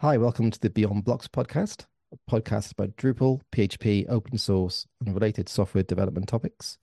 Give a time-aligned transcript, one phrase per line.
[0.00, 5.14] Hi, welcome to the Beyond Blocks podcast, a podcast about Drupal, PHP, open source, and
[5.14, 6.76] related software development topics.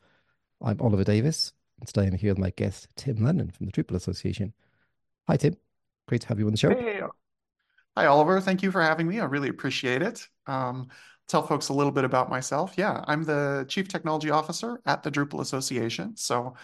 [0.63, 3.93] I'm Oliver Davies, and today I'm here with my guest, Tim Lehnen from the Drupal
[3.93, 4.51] Association.
[5.27, 5.55] Hi, Tim.
[6.07, 6.71] Great to have you on the show.
[6.71, 7.01] Hey,
[7.95, 8.41] hi, Oliver.
[8.41, 9.19] Thank you for having me.
[9.19, 10.27] I really appreciate it.
[10.47, 10.87] Um,
[11.27, 12.73] tell folks a little bit about myself.
[12.77, 16.17] Yeah, I'm the Chief Technology Officer at the Drupal Association.
[16.17, 16.55] So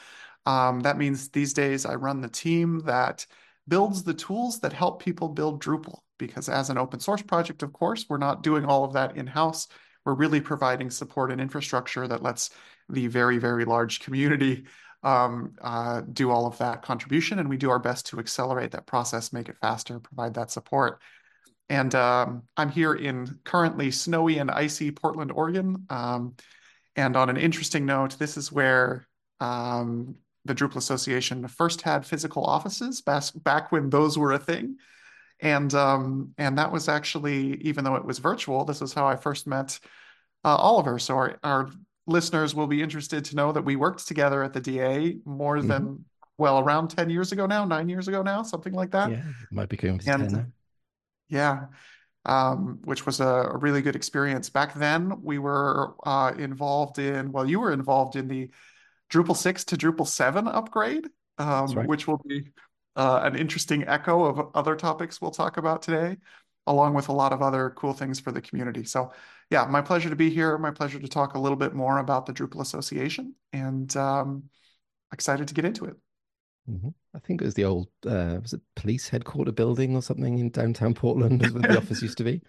[0.47, 3.27] um, that means these days I run the team that
[3.69, 7.71] builds the tools that help people build Drupal because as an open source project, of
[7.71, 9.67] course, we're not doing all of that in-house.
[10.05, 12.49] We're really providing support and infrastructure that lets
[12.89, 14.65] the very, very large community
[15.03, 18.85] um, uh, do all of that contribution, and we do our best to accelerate that
[18.85, 21.01] process, make it faster, provide that support.
[21.69, 25.85] And um, I'm here in currently snowy and icy Portland, Oregon.
[25.89, 26.35] Um,
[26.95, 29.07] and on an interesting note, this is where
[29.39, 30.15] um,
[30.49, 34.75] the Drupal Association first had physical offices back, back when those were a thing
[35.41, 39.15] and um, and that was actually even though it was virtual this is how i
[39.15, 39.79] first met
[40.43, 41.69] uh, oliver so our, our
[42.07, 45.67] listeners will be interested to know that we worked together at the da more mm-hmm.
[45.67, 46.05] than
[46.37, 49.69] well around 10 years ago now nine years ago now something like that yeah might
[49.69, 50.45] be going to 10 now.
[51.29, 51.65] yeah
[52.25, 57.31] um, which was a, a, really good experience back then we were uh, involved in
[57.31, 58.49] well you were involved in the
[59.09, 61.07] drupal 6 to drupal 7 upgrade
[61.39, 61.87] um, right.
[61.87, 62.51] which will be
[62.95, 66.17] uh, an interesting echo of other topics we'll talk about today,
[66.67, 68.83] along with a lot of other cool things for the community.
[68.83, 69.11] So,
[69.49, 70.57] yeah, my pleasure to be here.
[70.57, 74.43] My pleasure to talk a little bit more about the Drupal Association, and um,
[75.13, 75.95] excited to get into it.
[76.69, 76.89] Mm-hmm.
[77.15, 80.49] I think it was the old uh, was it police headquarter building or something in
[80.49, 82.41] downtown Portland, where the office used to be.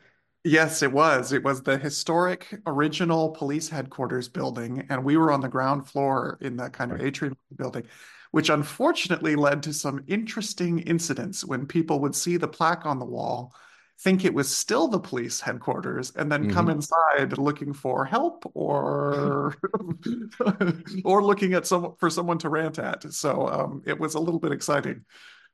[0.43, 1.33] Yes, it was.
[1.33, 6.39] It was the historic original police headquarters building, and we were on the ground floor
[6.41, 7.85] in that kind of atrium building
[8.31, 13.05] which unfortunately led to some interesting incidents when people would see the plaque on the
[13.05, 13.55] wall,
[14.01, 16.53] think it was still the police headquarters, and then mm-hmm.
[16.53, 19.57] come inside looking for help or
[21.05, 23.13] or looking at some for someone to rant at.
[23.13, 25.05] So um, it was a little bit exciting,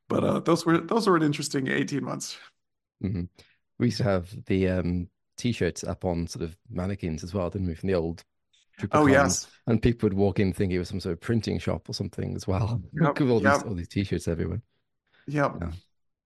[0.09, 2.37] but uh, those were those were an interesting eighteen months.
[3.03, 3.25] Mm-hmm.
[3.79, 7.69] We used to have the um, t-shirts up on sort of mannequins as well, didn't
[7.69, 7.75] we?
[7.75, 8.25] From the old
[8.93, 11.89] oh yes, and people would walk in thinking it was some sort of printing shop
[11.89, 12.81] or something as well.
[13.01, 13.55] Yep, all yep.
[13.55, 14.63] these all these t-shirts everywhere.
[15.27, 15.57] Yep.
[15.61, 15.73] Yeah,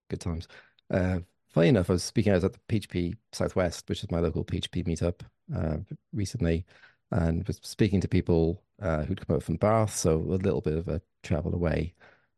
[0.08, 0.48] good times.
[0.90, 2.32] Uh, funny enough, I was speaking.
[2.32, 5.20] I was at the PHP Southwest, which is my local PHP meetup,
[5.54, 5.78] uh,
[6.12, 6.64] recently,
[7.10, 10.76] and was speaking to people uh, who'd come out from Bath, so a little bit
[10.76, 11.94] of a travel away.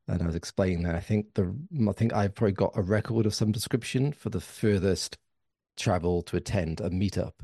[0.09, 1.55] And I was explaining that I think the
[1.89, 5.17] I think I've probably got a record of some description for the furthest
[5.77, 7.35] travel to attend a meetup.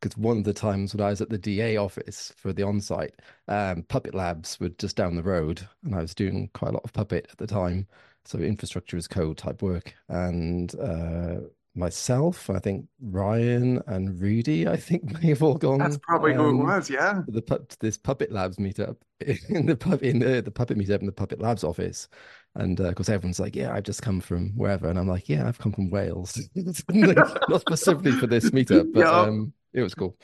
[0.00, 3.14] Because one of the times when I was at the DA office for the on-site,
[3.48, 6.84] um, Puppet Labs were just down the road, and I was doing quite a lot
[6.84, 7.88] of Puppet at the time,
[8.24, 11.40] so infrastructure as code type work, and uh,
[11.74, 15.78] myself, I think Ryan and Rudy, I think may have all gone.
[15.78, 17.22] That's probably um, who it um, was, yeah.
[17.28, 18.96] The this Puppet Labs meetup
[19.48, 22.08] in the pub in the, the Puppet meetup in the Puppet Labs office.
[22.54, 25.28] And uh, of course, everyone's like, "Yeah, I've just come from wherever," and I'm like,
[25.28, 30.16] "Yeah, I've come from Wales, not specifically for this meetup, but um, it was cool.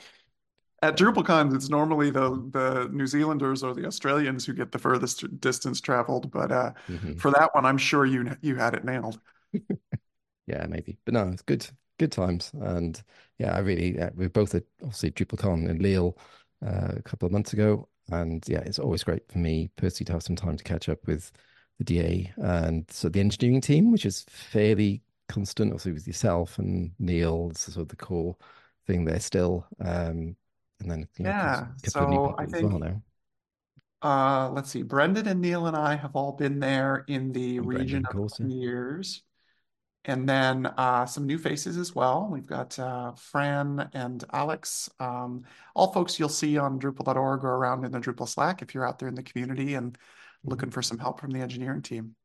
[0.81, 5.39] At DrupalCon, it's normally the the New Zealanders or the Australians who get the furthest
[5.39, 7.13] distance traveled, but uh, mm-hmm.
[7.13, 9.19] for that one, I'm sure you you had it nailed.
[10.47, 11.67] Yeah, maybe, but no, it's good
[11.97, 13.01] good times, and
[13.37, 16.17] yeah, I really yeah, we both at obviously DrupalCon in Lille
[16.65, 20.13] uh, a couple of months ago, and yeah, it's always great for me personally to
[20.13, 21.31] have some time to catch up with
[21.77, 26.91] the DA and so the engineering team, which is fairly constant, also with yourself and
[26.99, 28.35] Neil, sort of the core
[28.87, 29.65] thing there still.
[29.79, 30.35] Um,
[30.79, 33.01] and then you know, yeah, so I think well
[34.01, 37.67] uh, let's see, Brendan and Neil and I have all been there in the and
[37.67, 39.23] region Brendan, of years.
[40.07, 42.29] And then uh, some new faces as well.
[42.31, 45.43] We've got uh, Fran and Alex, um,
[45.73, 48.99] all folks you'll see on Drupal.org or around in the Drupal Slack if you're out
[48.99, 50.49] there in the community and mm-hmm.
[50.49, 52.15] looking for some help from the engineering team.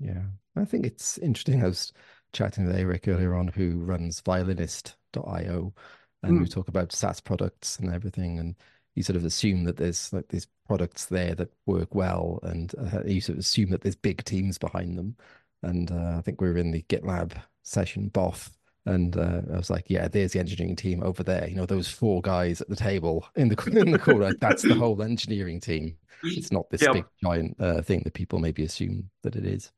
[0.00, 0.24] Yeah,
[0.56, 1.62] I think it's interesting.
[1.62, 1.92] I was
[2.32, 5.74] chatting with Eric earlier on, who runs violinist.io,
[6.22, 6.40] and mm.
[6.40, 8.38] we talk about SaaS products and everything.
[8.38, 8.54] And
[8.94, 13.02] you sort of assume that there's like these products there that work well, and uh,
[13.04, 15.16] you sort of assume that there's big teams behind them.
[15.62, 17.32] And uh, I think we were in the GitLab
[17.62, 18.50] session, BOF,
[18.86, 21.48] and uh, I was like, "Yeah, there's the engineering team over there.
[21.48, 24.32] You know, those four guys at the table in the in the corner.
[24.40, 25.96] that's the whole engineering team.
[26.22, 26.92] It's not this yep.
[26.94, 29.70] big giant uh, thing that people maybe assume that it is."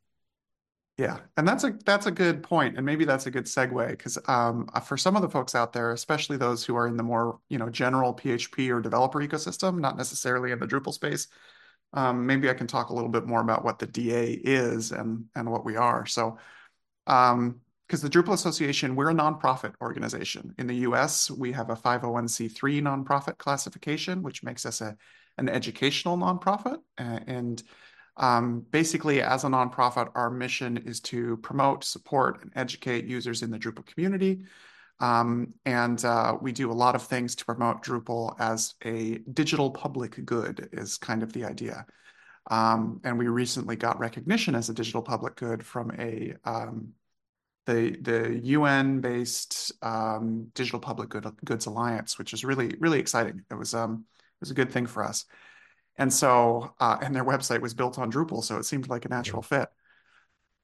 [1.00, 4.18] Yeah, and that's a that's a good point, and maybe that's a good segue because
[4.28, 7.02] um, uh, for some of the folks out there, especially those who are in the
[7.02, 11.26] more you know general PHP or developer ecosystem, not necessarily in the Drupal space,
[11.92, 15.24] um, maybe I can talk a little bit more about what the DA is and
[15.34, 16.06] and what we are.
[16.06, 16.38] So,
[17.06, 20.54] um, because the Drupal Association, we're a nonprofit organization.
[20.58, 24.96] In the US, we have a 501c3 nonprofit classification, which makes us a,
[25.38, 26.78] an educational nonprofit.
[26.98, 27.60] And
[28.16, 33.50] um, basically, as a nonprofit, our mission is to promote, support, and educate users in
[33.50, 34.44] the Drupal community.
[35.00, 39.70] Um, and uh, we do a lot of things to promote Drupal as a digital
[39.70, 41.86] public good, is kind of the idea.
[42.50, 46.92] Um, and we recently got recognition as a digital public good from a um,
[47.66, 53.44] the the UN based um, Digital Public Good, Goods Alliance, which is really really exciting.
[53.50, 55.26] It was um it was a good thing for us,
[55.96, 59.08] and so uh, and their website was built on Drupal, so it seemed like a
[59.10, 59.68] natural fit.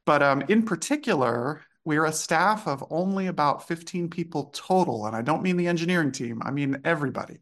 [0.07, 5.23] But um, in particular, we're a staff of only about 15 people total, and I
[5.23, 7.39] don't mean the engineering team; I mean everybody.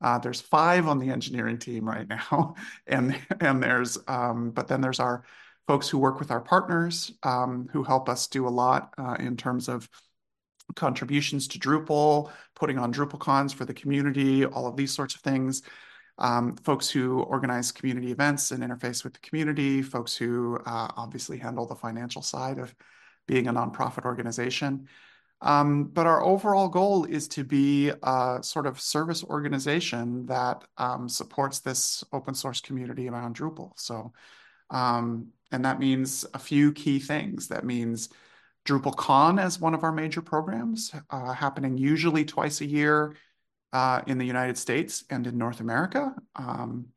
[0.00, 2.54] Uh, there's five on the engineering team right now,
[2.86, 5.24] and and there's um, but then there's our
[5.66, 9.36] folks who work with our partners um, who help us do a lot uh, in
[9.38, 9.88] terms of
[10.76, 15.62] contributions to Drupal, putting on DrupalCons for the community, all of these sorts of things.
[16.18, 21.38] Um, folks who organize community events and interface with the community, folks who uh, obviously
[21.38, 22.74] handle the financial side of
[23.28, 24.88] being a nonprofit organization.
[25.40, 31.08] Um, but our overall goal is to be a sort of service organization that um,
[31.08, 33.70] supports this open source community around Drupal.
[33.76, 34.12] So
[34.70, 37.48] um, and that means a few key things.
[37.48, 38.08] That means
[38.66, 43.16] DrupalCon as one of our major programs, uh, happening usually twice a year
[43.72, 46.14] uh, in the United States and in North America.
[46.36, 46.88] Um,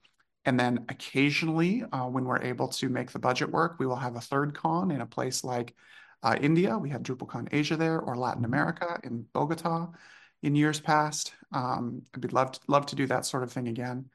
[0.43, 4.15] and then occasionally, uh, when we're able to make the budget work, we will have
[4.15, 5.75] a third con in a place like
[6.23, 6.77] uh, India.
[6.77, 9.91] We had DrupalCon Asia there, or Latin America in Bogota
[10.43, 11.33] in years past.
[11.51, 14.09] Um, I'd love to, love to do that sort of thing again.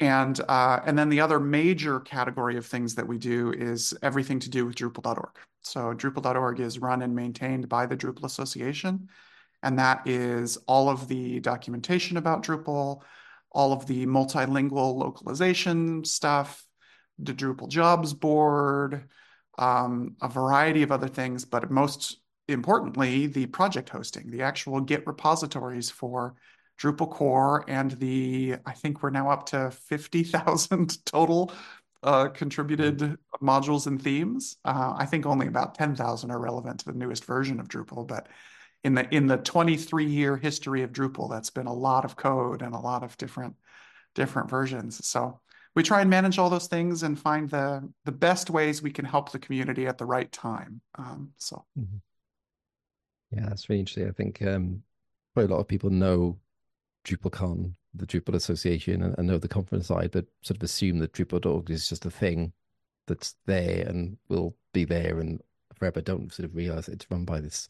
[0.00, 4.38] And, uh, and then the other major category of things that we do is everything
[4.40, 5.36] to do with Drupal.org.
[5.62, 9.08] So Drupal.org is run and maintained by the Drupal Association.
[9.62, 13.02] And that is all of the documentation about Drupal,
[13.50, 16.64] all of the multilingual localization stuff,
[17.18, 19.08] the Drupal jobs board,
[19.58, 22.18] um, a variety of other things, but most
[22.48, 26.34] importantly, the project hosting, the actual Git repositories for
[26.80, 31.52] Drupal core and the, I think we're now up to 50,000 total
[32.02, 33.48] uh, contributed mm-hmm.
[33.48, 34.56] modules and themes.
[34.64, 38.28] Uh, I think only about 10,000 are relevant to the newest version of Drupal, but
[38.84, 42.62] in the in the 23 year history of Drupal, that's been a lot of code
[42.62, 43.56] and a lot of different
[44.14, 45.04] different versions.
[45.04, 45.40] So
[45.74, 49.04] we try and manage all those things and find the the best ways we can
[49.04, 50.80] help the community at the right time.
[50.96, 51.64] Um, so.
[51.78, 51.98] Mm-hmm.
[53.30, 54.08] Yeah, that's really interesting.
[54.08, 54.82] I think um,
[55.34, 56.38] quite a lot of people know
[57.04, 61.12] DrupalCon, the Drupal Association, and, and know the conference side, but sort of assume that
[61.12, 62.52] Drupal.org is just a thing
[63.06, 65.40] that's there and will be there and
[65.74, 66.00] forever.
[66.00, 67.68] Don't sort of realize it's run by this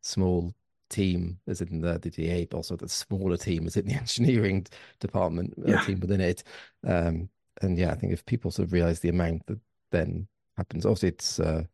[0.00, 0.54] small
[0.94, 4.66] team as in the, the DA, but also the smaller team as in the engineering
[5.00, 6.44] department uh, team within it.
[6.86, 7.28] Um,
[7.62, 9.58] and yeah, I think if people sort of realize the amount that
[9.90, 10.26] then
[10.56, 11.64] happens, obviously it's uh,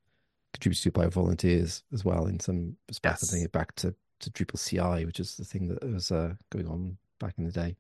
[0.53, 3.23] contributed to by volunteers as well in some respects.
[3.23, 3.31] Yes.
[3.31, 6.35] I think it back to to Drupal CI, which is the thing that was uh,
[6.51, 7.77] going on back in the day.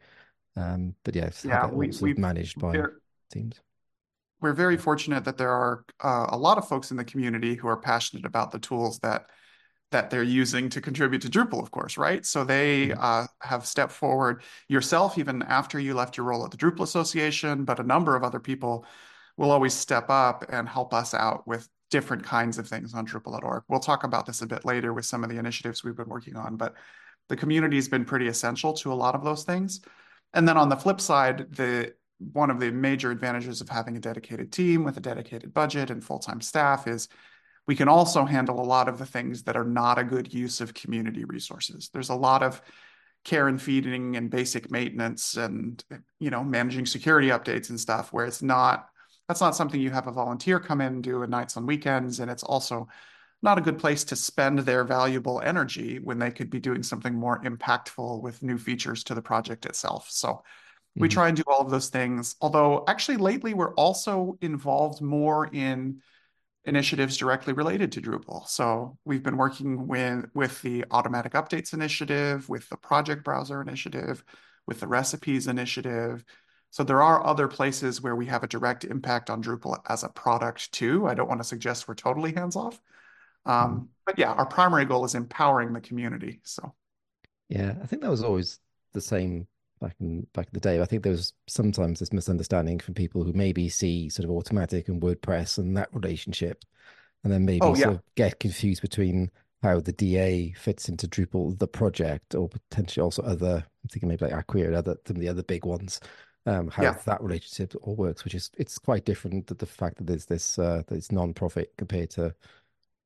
[0.56, 2.82] Um, but yeah, yeah, we, we've managed by
[3.31, 3.60] teams.
[4.40, 7.69] We're very fortunate that there are uh, a lot of folks in the community who
[7.69, 9.26] are passionate about the tools that
[9.90, 12.24] that they're using to contribute to Drupal, of course, right?
[12.24, 13.00] So they mm-hmm.
[13.00, 17.65] uh, have stepped forward yourself, even after you left your role at the Drupal Association,
[17.65, 18.84] but a number of other people
[19.36, 23.65] will always step up and help us out with different kinds of things on Drupal.org.
[23.69, 26.36] We'll talk about this a bit later with some of the initiatives we've been working
[26.36, 26.74] on, but
[27.29, 29.81] the community has been pretty essential to a lot of those things.
[30.34, 31.94] And then on the flip side, the
[32.32, 36.05] one of the major advantages of having a dedicated team with a dedicated budget and
[36.05, 37.08] full-time staff is
[37.70, 40.60] we can also handle a lot of the things that are not a good use
[40.60, 41.89] of community resources.
[41.94, 42.60] There's a lot of
[43.22, 45.81] care and feeding and basic maintenance and
[46.19, 48.89] you know managing security updates and stuff where it's not
[49.29, 52.19] that's not something you have a volunteer come in and do at nights on weekends.
[52.19, 52.89] And it's also
[53.41, 57.15] not a good place to spend their valuable energy when they could be doing something
[57.15, 60.08] more impactful with new features to the project itself.
[60.10, 60.43] So
[60.96, 61.15] we mm-hmm.
[61.15, 62.34] try and do all of those things.
[62.41, 66.03] Although actually lately we're also involved more in
[66.64, 68.46] initiatives directly related to Drupal.
[68.46, 74.24] So we've been working with with the automatic updates initiative, with the project browser initiative,
[74.67, 76.24] with the recipes initiative,
[76.70, 80.08] so there are other places where we have a direct impact on Drupal as a
[80.08, 81.06] product too.
[81.06, 82.81] I don't want to suggest we're totally hands off.
[83.44, 83.84] Um, mm-hmm.
[84.06, 86.40] but yeah, our primary goal is empowering the community.
[86.44, 86.72] So
[87.48, 88.60] yeah, I think that was always
[88.93, 89.48] the same
[89.81, 90.81] back in back in the day.
[90.81, 94.89] I think there was sometimes this misunderstanding from people who maybe see sort of Automattic
[94.89, 96.65] and WordPress and that relationship
[97.25, 99.31] and then maybe Oh sort yeah, of get confused between
[99.63, 104.25] how the DA fits into Drupal, the project, or potentially also other, I'm thinking maybe
[104.25, 106.01] like Acquia and other, some of the other big ones,
[106.46, 106.96] um, how yeah.
[107.05, 110.58] that relationship all works, which is, it's quite different that the fact that there's this,
[110.58, 112.34] uh, that it's non-profit compared to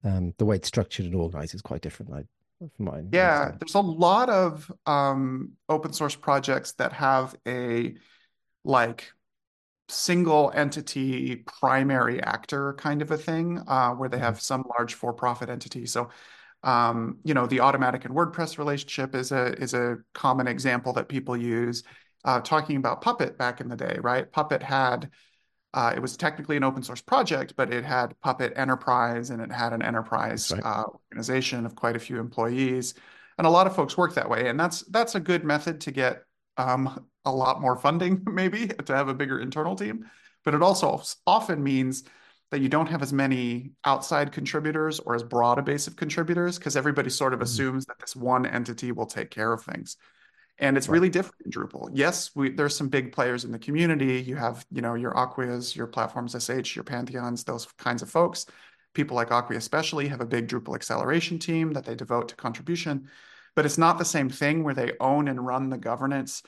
[0.04, 2.24] um, the way it's structured and organized is quite different, I,
[2.58, 7.94] from my Yeah, there's a lot of um, open source projects that have a
[8.64, 9.12] like
[9.88, 14.22] single entity primary actor kind of a thing, uh, where they Mhm.
[14.22, 15.86] have some large for-profit entity.
[15.86, 16.10] So,
[16.62, 21.08] um, you know, the Automattic and WordPress relationship is a is a common example that
[21.08, 21.84] people use.
[22.24, 24.30] Uh, talking about Puppet back in the day, right?
[24.32, 25.10] Puppet had
[25.74, 29.50] uh, it was technically an open source project, but it had Puppet Enterprise and it
[29.50, 30.62] had an enterprise right.
[30.64, 32.94] uh, organization of quite a few employees.
[33.38, 34.48] And a lot of folks work that way.
[34.48, 36.22] And that's that's a good method to get
[36.56, 40.08] um, a lot more funding, maybe, to have a bigger internal team.
[40.44, 42.04] But it also often means
[42.52, 46.56] that you don't have as many outside contributors or as broad a base of contributors
[46.56, 47.44] because everybody sort of Mhm.
[47.44, 49.96] assumes that this one entity will take care of things
[50.58, 50.94] and it's Right.
[50.94, 51.90] really different in Drupal.
[51.92, 54.20] Yes, we, there's some big players in the community.
[54.20, 58.46] You have, you know, your Acquias, your Platforms SH, your Pantheons, those kinds of folks.
[58.94, 63.08] People like Acquia especially have a big Drupal acceleration team that they devote to contribution,
[63.56, 66.42] but it's not the same thing where they own and run the governance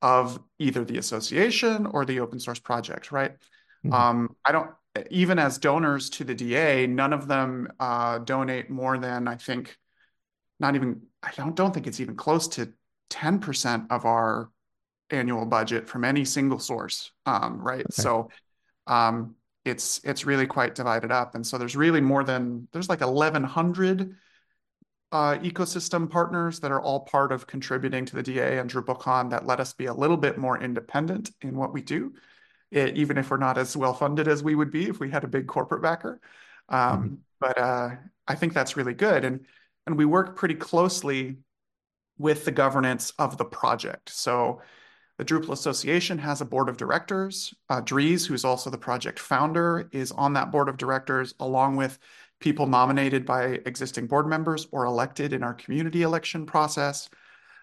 [0.00, 3.36] of either the association or the open source project, right?
[3.84, 3.92] Mhm.
[3.92, 4.70] Um, I don't,
[5.10, 9.78] even as donors to the DA, none of them uh, donate more than I think
[10.60, 12.72] not even I don't don't think it's even close to
[13.12, 14.50] 10% of our
[15.10, 17.12] annual budget from any single source.
[17.26, 17.80] Um, right.
[17.80, 17.86] Okay.
[17.90, 18.30] So
[18.86, 21.34] um, it's it's really quite divided up.
[21.34, 24.16] And so there's really more than there's like 1100
[25.12, 29.46] uh, ecosystem partners that are all part of contributing to the DA and DrupalCon that
[29.46, 32.14] let us be a little bit more independent in what we do,
[32.70, 35.22] it, even if we're not as well funded as we would be if we had
[35.22, 36.18] a big corporate backer.
[36.70, 36.74] Mhm.
[36.74, 37.90] Um, but uh,
[38.26, 39.24] I think that's really good.
[39.24, 39.46] And
[39.86, 41.38] and we work pretty closely
[42.22, 44.08] with the governance of the project.
[44.08, 44.62] So
[45.18, 47.52] the Drupal Association has a board of directors.
[47.68, 51.98] Uh, Dries, who's also the project founder, is on that board of directors, along with
[52.38, 57.10] people nominated by existing board members or elected in our community election process.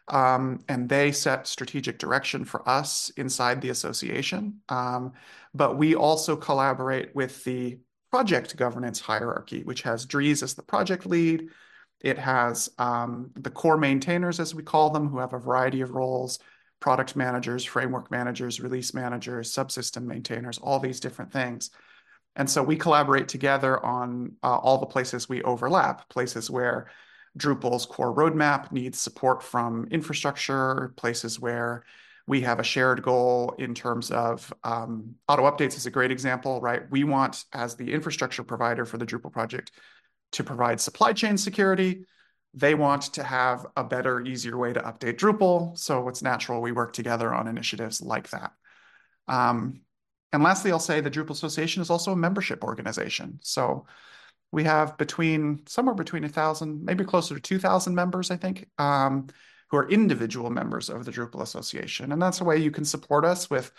[0.09, 4.59] Um, and they set strategic direction for us inside the association.
[4.67, 5.13] Um,
[5.53, 7.79] but we also collaborate with the
[8.11, 11.49] project governance hierarchy, which has Dries as the project lead,
[12.01, 15.91] it has um, the core maintainers, as we call them, who have a variety of
[15.91, 16.39] roles,
[16.79, 21.71] product managers, framework managers, release managers, subsystem maintainers, all these different things.
[22.35, 26.89] And so we collaborate together on uh, all the places we overlap, places where
[27.37, 31.83] Drupal's core roadmap needs support from infrastructure, places where
[32.27, 36.61] we have a shared goal in terms of um, auto updates is a great example,
[36.61, 36.83] right?
[36.91, 39.71] We want, as the infrastructure provider for the Drupal project,
[40.33, 42.05] to provide supply chain security.
[42.53, 45.77] They want to have a better, easier way to update Drupal.
[45.77, 48.51] So it's natural we work together on initiatives like that.
[49.27, 49.81] Um,
[50.31, 53.39] and lastly, I'll say the Drupal Association is also a membership organization.
[53.41, 53.85] So
[54.51, 59.27] we have between somewhere between a thousand, maybe closer to 2,000 members, I think, um,
[59.69, 62.11] who are individual members of the Drupal Association.
[62.11, 63.71] And that's a way you can support us with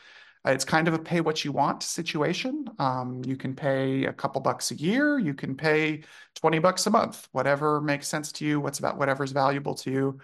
[0.46, 2.64] it's kind of a pay what you want situation.
[2.78, 6.02] Um, you can pay a couple bucks a year, you can pay
[6.36, 10.18] 20 bucks a month, whatever makes sense to you, what's about whatever's valuable to you.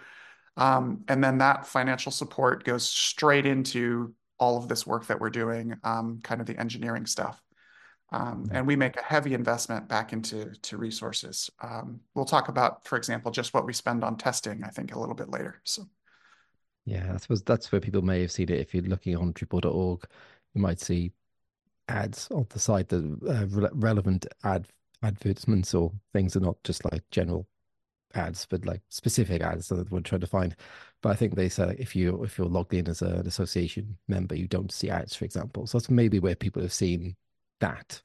[0.57, 5.31] Um, and then that financial support goes straight into all of this work that we're
[5.31, 7.43] doing, um, kind of the engineering stuff.
[8.13, 11.51] Um, and we make a heavy investment back into to resources.
[11.61, 14.99] Um, we'll talk about, for example, just what we spend on testing, I think, a
[14.99, 15.61] little bit later.
[15.65, 15.87] So
[16.87, 18.61] Yeah, I suppose that's where people may have seen it.
[18.61, 20.05] If you're looking on Drupal.org,
[20.55, 21.13] you might see
[21.89, 24.69] ads on the side that uh, re relevant ad
[25.03, 27.47] advertisements or things are not just like general
[28.15, 30.55] ads, but like specific ads that we're trying to find.
[31.03, 33.27] But I think they say like, if you if you're logged in as a, an
[33.27, 35.67] association member, you don't see ads, for example.
[35.67, 37.17] So that's maybe where people have seen
[37.61, 38.01] that.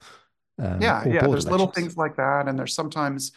[0.58, 3.32] Um, Yeah, yeah, there's little things like that, and there's sometimes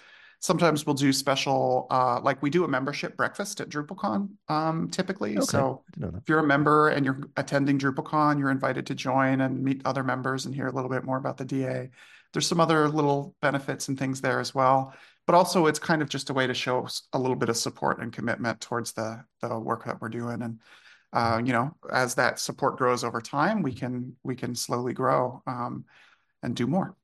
[0.45, 5.37] sometimes we'll do special uh like we do a membership breakfast at DrupalCon um typically.
[5.37, 6.21] Okay, So I didn't know that.
[6.21, 10.03] if you're a member and you're attending DrupalCon, you're invited to join and meet other
[10.03, 11.89] members and hear a little bit more about the DA.
[12.31, 14.93] There's some other little benefits and things there as well.
[15.25, 17.99] But also it's kind of just a way to show a little bit of support
[18.01, 20.41] and commitment towards the the work that we're doing.
[20.43, 20.59] And
[21.13, 25.41] uh, you know, as that support grows over time, we can we can slowly grow
[25.47, 25.85] um
[26.43, 26.95] and do more.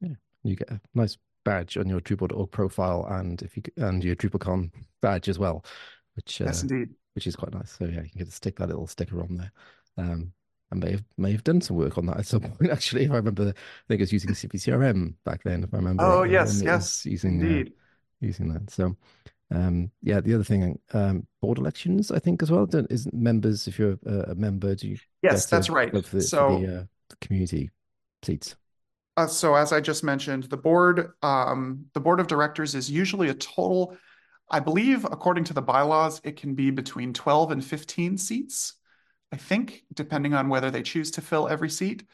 [0.00, 1.18] Yeah, you get a nice
[1.48, 4.70] badge on your Drupal.org profile, and if you and your DrupalCon
[5.02, 5.64] badge as well,
[6.16, 6.94] which Yes, uh, indeed.
[7.14, 7.72] which is quite nice.
[7.72, 9.52] So yeah, you can get to stick that little sticker on there.
[9.96, 10.32] Um,
[10.70, 12.70] I may have may have done some work on that at some point.
[12.70, 13.52] Actually, if I remember, I
[13.88, 15.64] think I was using CiviCRM back then.
[15.64, 17.72] If I remember, Oh, right, yes, and it was yes, using uh, indeed.
[18.20, 18.70] using that.
[18.70, 18.96] So,
[19.50, 22.66] um, yeah, the other thing, um, board elections, I think as well.
[22.66, 25.92] Don't, isn't members if you're a, a member, do you Yes, that's right.
[25.92, 27.70] the for the, So uh, the community
[28.22, 28.56] seats?
[29.18, 33.30] Uh, so as I just mentioned, the board, um, the board of directors is usually
[33.30, 33.96] a total,
[34.48, 38.74] I believe, according to the bylaws, it can be between 12 and 15 seats,
[39.32, 42.04] I think, depending on whether they choose to fill every seat.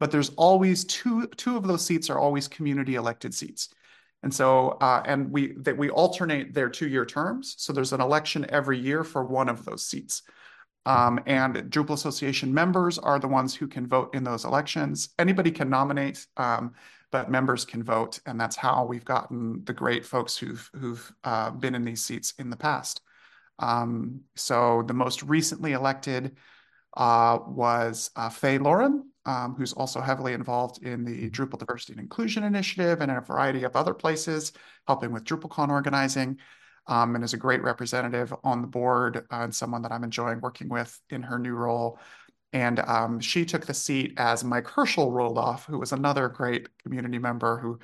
[0.00, 3.68] But there's always two, two of those seats are always community elected seats.
[4.24, 7.54] And so, uh, and we that we alternate their two-year terms.
[7.58, 10.22] So there's an election every year for one of those seats.
[10.88, 15.10] Um, and Drupal Association members are the ones who can vote in those elections.
[15.18, 16.72] Anybody can nominate, um,
[17.12, 21.50] but members can vote, and that's how we've gotten the great folks who've who've uh,
[21.50, 23.02] been in these seats in the past.
[23.58, 26.36] Um, so the most recently elected
[26.96, 32.00] uh, was uh, Fei Lauren, um, who's also heavily involved in the Drupal Diversity and
[32.00, 34.52] Inclusion Initiative and in a variety of other places,
[34.86, 36.38] helping with DrupalCon organizing
[36.88, 40.40] um, and is a great representative on the board uh, and someone that I'm enjoying
[40.40, 41.98] working with in her new role.
[42.52, 46.68] And um, she took the seat as Mike Herchel rolled off, who was another great
[46.78, 47.78] community member who,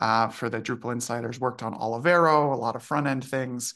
[0.00, 3.74] uh, for the Drupal Insiders, worked on Olivero, a lot of front end things,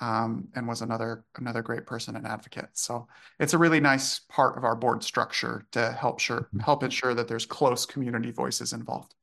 [0.00, 2.68] um, and was another another great person and advocate.
[2.74, 6.60] So it's a really nice part of our board structure to help sure Mhm.
[6.60, 9.14] help ensure that there's close community voices involved.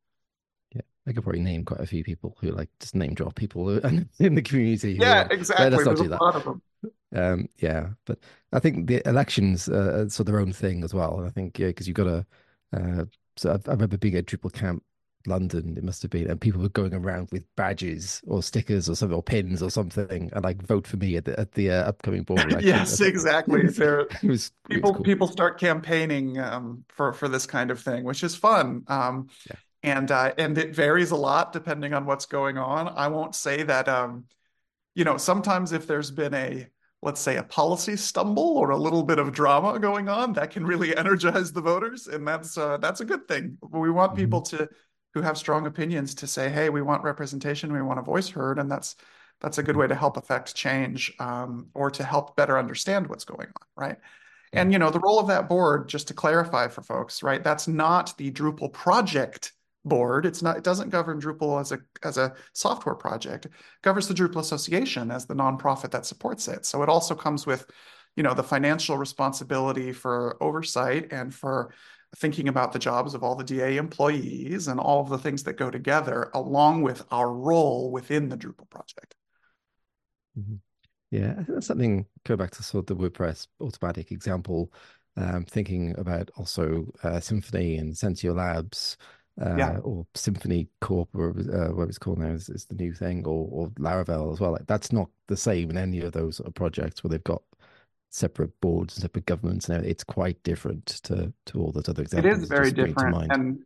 [1.09, 3.69] I could probably name quite a few people who like just name drop people
[4.19, 5.65] in the community Yeah, like, exactly.
[5.69, 6.23] let's not There's do that.
[6.23, 6.61] lot of them.
[7.15, 8.19] Um, yeah, but
[8.53, 11.17] I think the elections uh, are sort of their own thing as well.
[11.19, 12.25] And I think yeah, because you've got to.
[12.73, 13.05] Uh,
[13.37, 14.83] so I, I remember being at Drupal Camp
[15.27, 15.77] London.
[15.77, 19.15] It must have been, and people were going around with badges or stickers or something
[19.15, 22.23] or pins or something, and like vote for me at the at the uh, upcoming
[22.23, 22.67] board election.
[22.67, 23.67] Yes, exactly.
[23.69, 25.05] There, It was it was people cool.
[25.05, 28.83] people start campaigning um, for for this kind of thing, which is fun.
[28.87, 29.55] Um, Yeah.
[29.83, 32.89] And uh, and it varies a lot depending on what's going on.
[32.89, 34.25] I won't say that um,
[34.95, 36.67] you know, sometimes if there's been a
[37.01, 40.65] let's say a policy stumble or a little bit of drama going on, that can
[40.65, 43.57] really energize the voters, and that's uh, that's a good thing.
[43.61, 44.49] We want people Mhm.
[44.51, 44.69] to
[45.13, 48.59] who have strong opinions to say, "Hey, we want representation, we want a voice heard,"
[48.59, 48.95] and that's
[49.41, 53.23] that's a good way to help affect change um, or to help better understand what's
[53.25, 53.97] going on, right?
[54.53, 57.43] And you know, the role of that board, just to clarify for folks, right?
[57.43, 59.53] That's not the Drupal project
[59.85, 60.25] board.
[60.25, 63.45] It's not, it doesn't govern Drupal as a as a software project.
[63.45, 66.65] It governs the Drupal Association as the nonprofit that supports it.
[66.65, 67.65] So it also comes with,
[68.15, 71.73] you know, the financial responsibility for oversight and for
[72.17, 75.53] thinking about the jobs of all the DA employees and all of the things that
[75.53, 79.15] go together, along with our role within the Drupal project.
[80.37, 80.59] Mhm.
[81.11, 84.71] Yeah, I think that's something, go back to sort of the WordPress Automattic example,
[85.17, 88.97] um, thinking about also uh, Symfony and Sensio Labs,
[89.41, 89.79] uh, Yeah.
[89.83, 93.47] or Symfony Corp, or uh, what it's called now is, is the new thing, or,
[93.51, 94.51] or Laravel as well.
[94.53, 97.41] Like, that's not the same in any of those sort of projects where they've got
[98.09, 99.91] separate boards and separate governments everything.
[99.91, 103.65] It's quite different to to all those other examples It is very different, and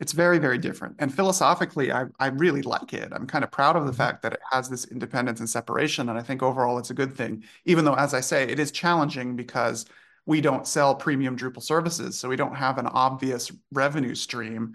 [0.00, 0.96] it's very, very different.
[0.98, 3.12] And philosophically, I, I really like it.
[3.12, 3.92] I'm kind of proud of the Mhm.
[3.92, 6.08] fact that it has this independence and separation.
[6.08, 8.72] And I think overall it's a good thing, even though, as I say, it is
[8.72, 9.84] challenging because
[10.26, 12.18] we don't sell premium Drupal services.
[12.18, 14.74] So we don't have an obvious revenue stream.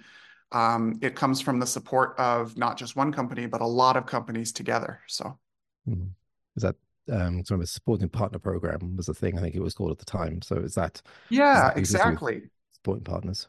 [0.52, 4.06] Um, it comes from the support of not just one company, but a lot of
[4.06, 5.02] companies together.
[5.08, 5.40] So
[5.88, 6.12] Mhm.
[6.56, 6.76] Is that
[7.10, 9.92] um, sort of a supporting partner program was the thing I think it was called
[9.92, 10.42] at the time.
[10.42, 12.50] So is that yeah, is that anything to do with exactly.
[12.74, 13.48] supporting partners?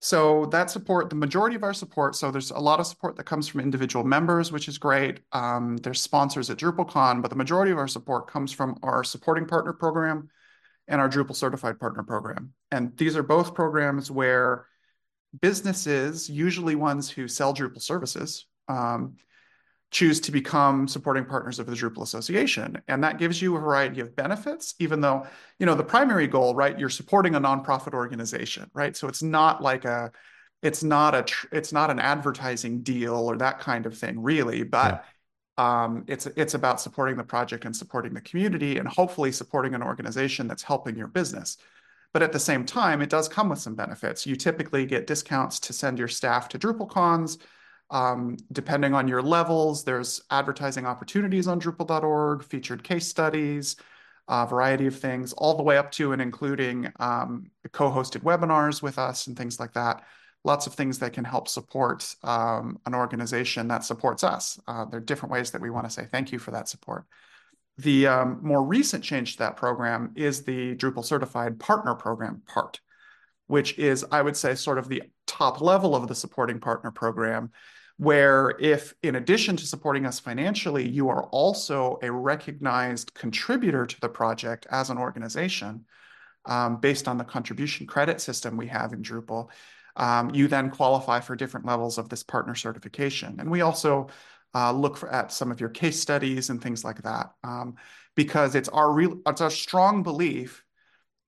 [0.00, 3.24] So that support, the majority of our support, so there's a lot of support that
[3.24, 5.20] comes from individual members, which is great.
[5.32, 9.46] Um, there's sponsors at DrupalCon, but the majority of our support comes from our supporting
[9.46, 10.28] partner program
[10.88, 12.52] and our Drupal certified partner program.
[12.70, 14.66] And these are both programs where
[15.40, 19.16] businesses, usually ones who sell Drupal services, um,
[19.90, 22.82] choose to become supporting partners of the Drupal Association.
[22.88, 25.26] And that gives you a variety of benefits, even though,
[25.58, 28.96] you know, the primary goal, right, you're supporting a nonprofit organization, right?
[28.96, 30.10] So it's not like a,
[30.62, 35.00] it's not a, it's not an advertising deal or that kind of thing, really, Yeah.
[35.58, 39.82] Um, it's it's about supporting the project and supporting the community and hopefully supporting an
[39.82, 41.56] organization that's helping your business.
[42.12, 44.26] But at the same time, it does come with some benefits.
[44.26, 47.38] You typically get discounts to send your staff to DrupalCons.
[47.90, 53.76] Um, depending on your levels, there's advertising opportunities on Drupal.org, featured case studies,
[54.28, 58.98] a variety of things, all the way up to and including um, co-hosted webinars with
[58.98, 60.02] us and things like that.
[60.46, 64.60] Lots of things that can help support um, an organization that supports us.
[64.68, 67.04] Uh, there are different ways that we want to say thank you for that support.
[67.78, 72.78] The um, more recent change to that program is the Drupal Certified Partner Program part,
[73.48, 77.50] which is, I would say, sort of the top level of the supporting partner program,
[77.96, 84.00] where if in addition to supporting us financially, you are also a recognized contributor to
[84.00, 85.86] the project as an organization,
[86.44, 89.48] um, based on the contribution credit system we have in Drupal,
[89.96, 93.36] um, you then qualify for different levels of this partner certification.
[93.40, 94.08] And we also
[94.54, 97.76] uh, look for, at some of your case studies and things like that, um,
[98.14, 100.64] because it's our real, it's our strong belief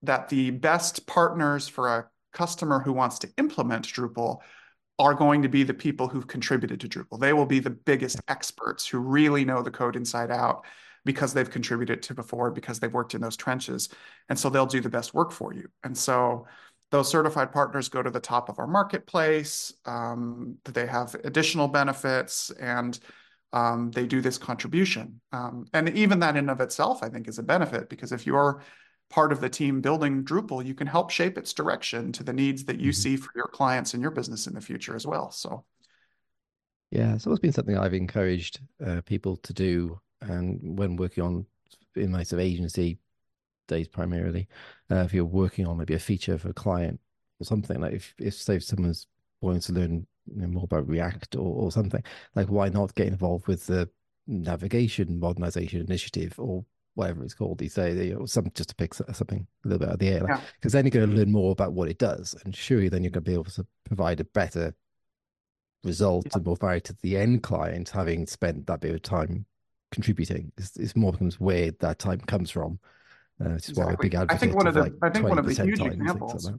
[0.03, 4.39] that the best partners for a customer who wants to implement Drupal
[4.97, 7.19] are going to be the people who've contributed to Drupal.
[7.19, 10.65] They will be the biggest experts who really know the code inside out
[11.05, 13.89] because they've contributed to before, because they've worked in those trenches.
[14.27, 15.69] And so they'll do the best work for you.
[15.83, 16.47] And so
[16.91, 19.73] those certified partners go to the top of our marketplace.
[19.85, 22.99] Um, they have additional benefits and
[23.53, 25.21] um, they do this contribution.
[25.31, 28.61] Um, and even that in of itself, I think, is a benefit because if you're
[29.09, 32.65] part of the team building Drupal, you can help shape its direction to the needs
[32.65, 33.01] that you mm-hmm.
[33.01, 35.31] see for your clients and your business in the future as well.
[35.31, 35.65] So,
[36.91, 41.45] yeah, it's always been something I've encouraged uh, people to do and when working on
[41.95, 42.99] in my sort of agency
[43.69, 44.47] days primarily,
[44.91, 46.99] uh, if you're working on maybe a feature for a client
[47.39, 49.07] or something, like if, if say if someone's
[49.39, 52.03] wanting to learn you know, more about React or, or something,
[52.35, 53.89] like why not get involved with the
[54.27, 59.47] navigation modernization initiative or whatever it's called these days, know, some just to pick something
[59.63, 60.19] a little bit out of the air,
[60.59, 63.03] because like, then you're going to learn more about what it does, and surely then
[63.03, 64.75] you're going to be able to provide a better
[65.85, 66.31] result yeah.
[66.35, 69.45] and more value to the end client, having spent that bit of time
[69.91, 70.51] contributing.
[70.57, 72.79] It's, it's more becomes where that time comes from.
[73.41, 73.85] Uh, which is exactly.
[73.85, 75.53] why a big advocate I think one of, the like I think one of the
[75.53, 76.45] huge examples.
[76.45, 76.55] Like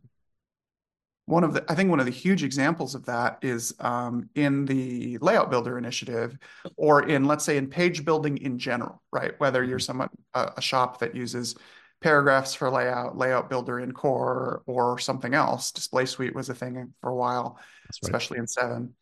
[1.26, 4.64] one of the I think one of the huge examples of that is um, in
[4.64, 6.36] the layout builder initiative,
[6.76, 9.38] or in let's say in page building in general, right?
[9.38, 9.84] Whether you're mm-hmm.
[9.84, 11.54] someone a, a shop that uses
[12.00, 15.70] paragraphs for layout, layout builder in core, or something else.
[15.70, 18.02] Display Suite was a thing for a while, right.
[18.02, 18.94] especially in seven.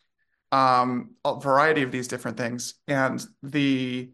[0.50, 4.10] Um, a variety of these different things, and the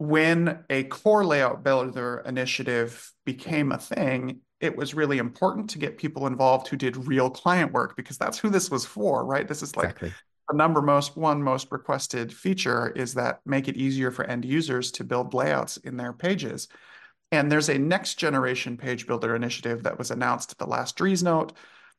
[0.00, 5.98] when a core layout builder initiative became a thing, it was really important to get
[5.98, 9.46] people involved who did real client work because that's who this was for, right?
[9.46, 10.14] This is like exactly.
[10.48, 14.90] the number most one most requested feature is that make it easier for end users
[14.92, 16.68] to build layouts in their pages.
[17.30, 21.50] And there's a next generation page builder initiative that was announced at the last Driesnote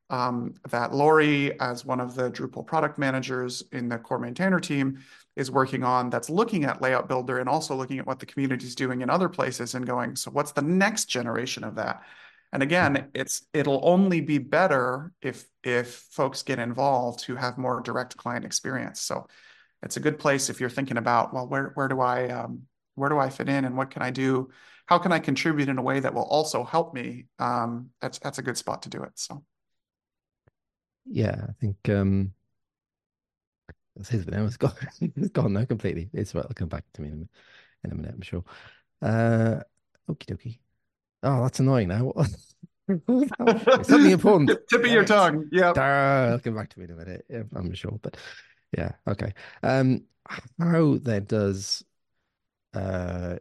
[0.09, 4.99] um, that Lauri, as one of the Drupal product managers in the core maintainer team,
[5.41, 8.65] is working on that's looking at layout builder and also looking at what the community
[8.65, 12.03] is doing in other places and going so what's the next generation of that?
[12.53, 13.07] And again mm-hmm.
[13.13, 18.45] it's it'll only be better if if folks get involved who have more direct client
[18.45, 19.01] experience.
[19.01, 19.27] So
[19.83, 22.63] it's a good place if you're thinking about well where where do i um,
[22.95, 24.49] where do i fit in and what can i do?
[24.85, 27.25] How can i contribute in a way that will also help me?
[27.39, 29.43] Um, that's that's a good spot to do it so.
[31.05, 32.33] Yeah i think um
[33.95, 34.45] that's his now.
[34.45, 34.73] It's gone.
[35.01, 36.09] it's gone now completely.
[36.13, 36.43] It's right.
[36.43, 37.29] It'll come back to me in a minute.
[37.83, 38.43] In a minute I'm sure.
[39.01, 39.61] Uh,
[40.09, 40.59] okie dokie.
[41.23, 42.13] Oh, that's annoying now.
[42.87, 44.51] it's something important.
[44.69, 45.47] Tip of your tongue.
[45.51, 45.73] Yeah.
[45.75, 47.25] I'll come back to me in a minute.
[47.29, 47.99] Yeah, I'm sure.
[48.01, 48.17] But
[48.77, 49.33] yeah, okay.
[49.63, 50.05] Um,
[50.59, 51.83] how then does
[52.73, 53.35] uh,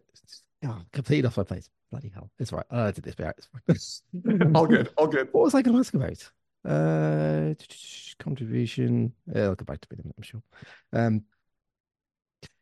[0.64, 1.68] oh, complete off my place.
[1.90, 2.30] Bloody hell.
[2.38, 2.66] It's right.
[2.70, 4.54] I did this bit.
[4.54, 4.90] all good.
[4.96, 5.28] All good.
[5.32, 6.30] What was I going to ask about?
[6.64, 7.54] Uh,
[8.18, 9.12] contribution.
[9.34, 10.42] I'll come back to it, I'm sure.
[10.92, 11.24] Um,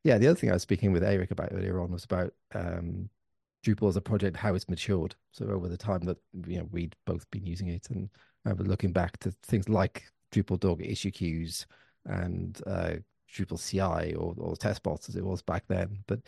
[0.04, 3.11] yeah, the other thing I was speaking with Eric about earlier on was about um,
[3.64, 5.14] Drupal as a project, how it's matured.
[5.32, 8.08] So over the time that you know we'd both been using it, and
[8.46, 11.66] I was looking back to things like Drupal.org issue queues
[12.06, 12.94] and uh,
[13.30, 15.98] Drupal CI or, or test bots as it was back then.
[16.06, 16.20] But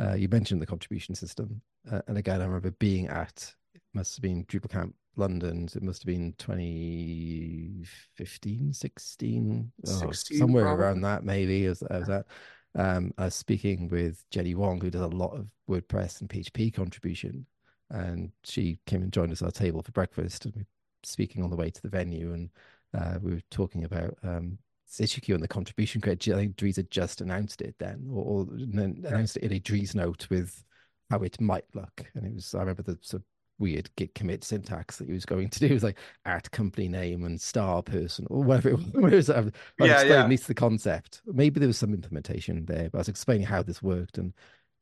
[0.00, 1.60] uh, you mentioned the contribution system,
[1.90, 3.54] uh, and again, I remember being at
[3.94, 5.76] must have been DrupalCamp London's.
[5.76, 10.84] It must have been 2015, 16, 16 somewhere probably.
[10.84, 11.66] around that, maybe.
[11.66, 12.26] As, as that,
[12.74, 16.72] um, I was speaking with Jenny Wong, who does a lot of WordPress and PHP
[16.72, 17.46] contribution,
[17.90, 20.44] and she came and joined us at our table for breakfast.
[20.44, 20.66] And we were
[21.02, 22.50] speaking on the way to the venue, and
[22.96, 24.58] uh, we were talking about um,
[24.96, 26.32] HQ and the contribution credit.
[26.32, 30.28] I think Dries had just announced it then, or, or announced it in a Driesnote
[30.30, 30.64] with
[31.10, 32.06] how it might look.
[32.14, 33.26] And it was, I remember the sort of
[33.58, 35.66] weird git commit syntax that he was going to do.
[35.66, 39.30] It was like at company name and star person or whatever it was.
[39.30, 40.22] I was yeah, yeah.
[40.22, 41.22] at least the concept.
[41.26, 44.32] Maybe there was some implementation there, but I was explaining how this worked, and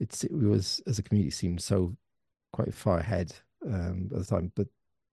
[0.01, 1.97] it's it was as a community seemed so
[2.53, 3.33] quite far ahead
[3.65, 4.53] um, at the time.
[4.55, 4.69] But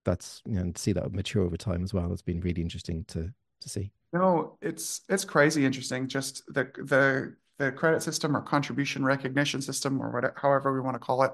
[0.06, 2.12] that's you know to see that mature over time as well.
[2.12, 3.91] It's been really interesting to to see.
[4.12, 6.08] No, it's it's crazy interesting.
[6.08, 10.95] Just the the the credit system or contribution recognition system or whatever, however we want
[10.95, 11.32] to call it,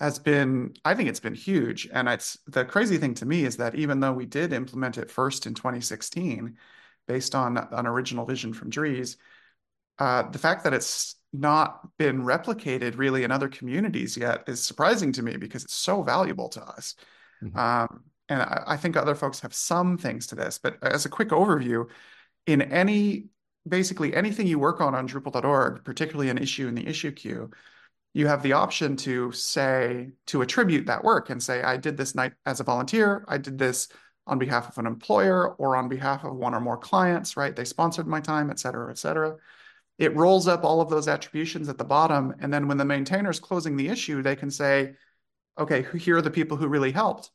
[0.00, 1.88] has been, I think it's been huge.
[1.92, 5.10] And it's the crazy thing to me is that even though we did implement it
[5.10, 6.56] first in 2016,
[7.08, 9.16] based on an original vision from Dries,
[9.98, 15.12] uh, the fact that it's not been replicated really in other communities yet is surprising
[15.12, 16.94] to me because it's so valuable to us.
[17.42, 17.58] Mm-hmm.
[17.58, 21.10] Um, and I, I, think other folks have some things to this, but as a
[21.10, 21.86] quick overview,
[22.46, 23.26] in any
[23.68, 27.50] basically anything you work on on Drupal.org, particularly an issue in the issue queue,
[28.16, 32.14] you have the option to say to attribute that work and say, I did this
[32.14, 33.88] night as a volunteer, I did this
[34.26, 37.54] on behalf of an employer or on behalf of one or more clients, right?
[37.54, 39.36] They sponsored my time, et cetera, et cetera.
[39.98, 42.34] It rolls up all of those attributions at the bottom.
[42.40, 44.94] And then when the maintainer is closing the issue, they can say,
[45.58, 47.30] okay, here are the people who really helped.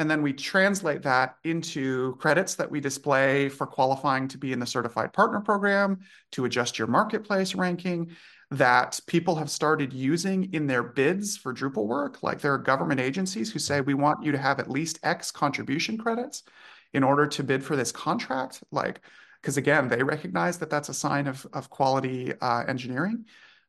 [0.00, 4.58] And then we translate that into credits that we display for qualifying to be in
[4.58, 6.00] the certified partner program,
[6.32, 8.10] to adjust your marketplace ranking,
[8.50, 12.22] that people have started using in their bids for Drupal work.
[12.22, 15.30] Like there are government agencies who say, we want you to have at least X
[15.30, 16.44] contribution credits
[16.92, 18.62] in order to bid for this contract.
[18.70, 19.00] Like,
[19.42, 23.24] because again, they recognize that that's a sign of, of quality uh, engineering.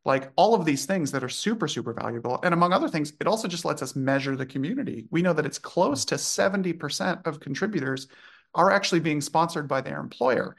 [0.06, 2.40] Like all of these things that are super, super valuable.
[2.44, 5.08] And among other things, it also just lets us measure the community.
[5.10, 8.08] We know that it's close to 70% of contributors
[8.54, 10.56] are actually being sponsored by their employer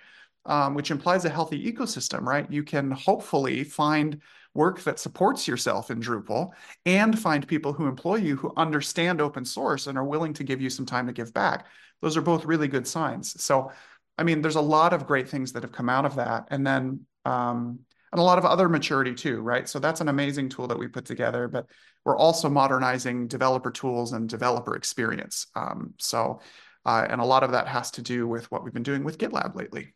[0.49, 2.51] um, which implies a healthy ecosystem, right?
[2.51, 4.21] You can hopefully find
[4.55, 6.51] work that supports yourself in Drupal
[6.87, 10.61] and find people who employ you who understand open source and are willing to give
[10.61, 11.67] you some time to give back.
[12.01, 13.41] Those are both really good signs.
[13.43, 13.71] So,
[14.17, 16.49] I mean, there's a lot of great things that have come out of that.
[16.51, 17.81] And then, um,
[18.11, 19.69] and a lot of other maturity too, right?
[19.69, 21.67] So that's an amazing tool that we put together, but
[22.07, 25.47] we're also modernizing developer tools and developer experience.
[25.55, 26.41] Um, so,
[26.87, 29.19] uh, and a lot of that has to do with what we've been doing with
[29.19, 29.93] GitLab lately.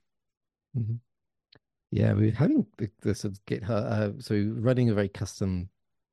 [0.77, 0.95] Mm-hmm.
[1.91, 5.69] Yeah, we're having the, the sort of GitHub, uh, so running a very custom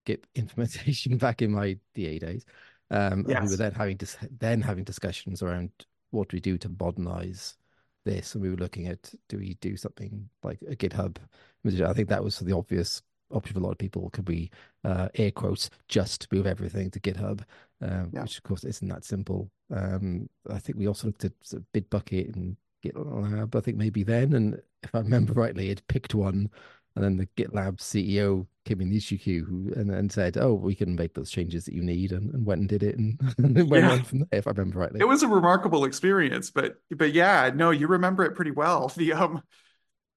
[0.06, 2.46] Git implementation back in my DA days.
[2.92, 3.44] Um, yes.
[3.44, 4.08] we were then having to
[4.40, 5.70] then having discussions around
[6.12, 7.56] what do we do to modernize
[8.04, 11.18] this, and we were looking at do we do something like a GitHub?
[11.66, 14.10] I think that was the obvious option for a lot of people.
[14.10, 14.50] Could we
[14.84, 17.44] uh, air quotes just move everything to GitHub,
[17.82, 18.24] um, yeah.
[18.24, 19.50] which of course isn't that simple.
[19.74, 24.04] Um, I think we also looked at sort of Bitbucket and GitLab, I think maybe
[24.04, 26.50] then, and if I remember rightly, it picked one,
[26.96, 30.76] and then the GitLab CEO came in the issue queue and, and said, "Oh, we
[30.76, 33.58] can make those changes that you need," and, and went and did it, and, and
[33.58, 33.92] it went yeah.
[33.92, 34.40] on from there.
[34.40, 36.52] If I remember rightly, it was a remarkable experience.
[36.52, 38.92] But but yeah, no, you remember it pretty well.
[39.00, 39.42] The um,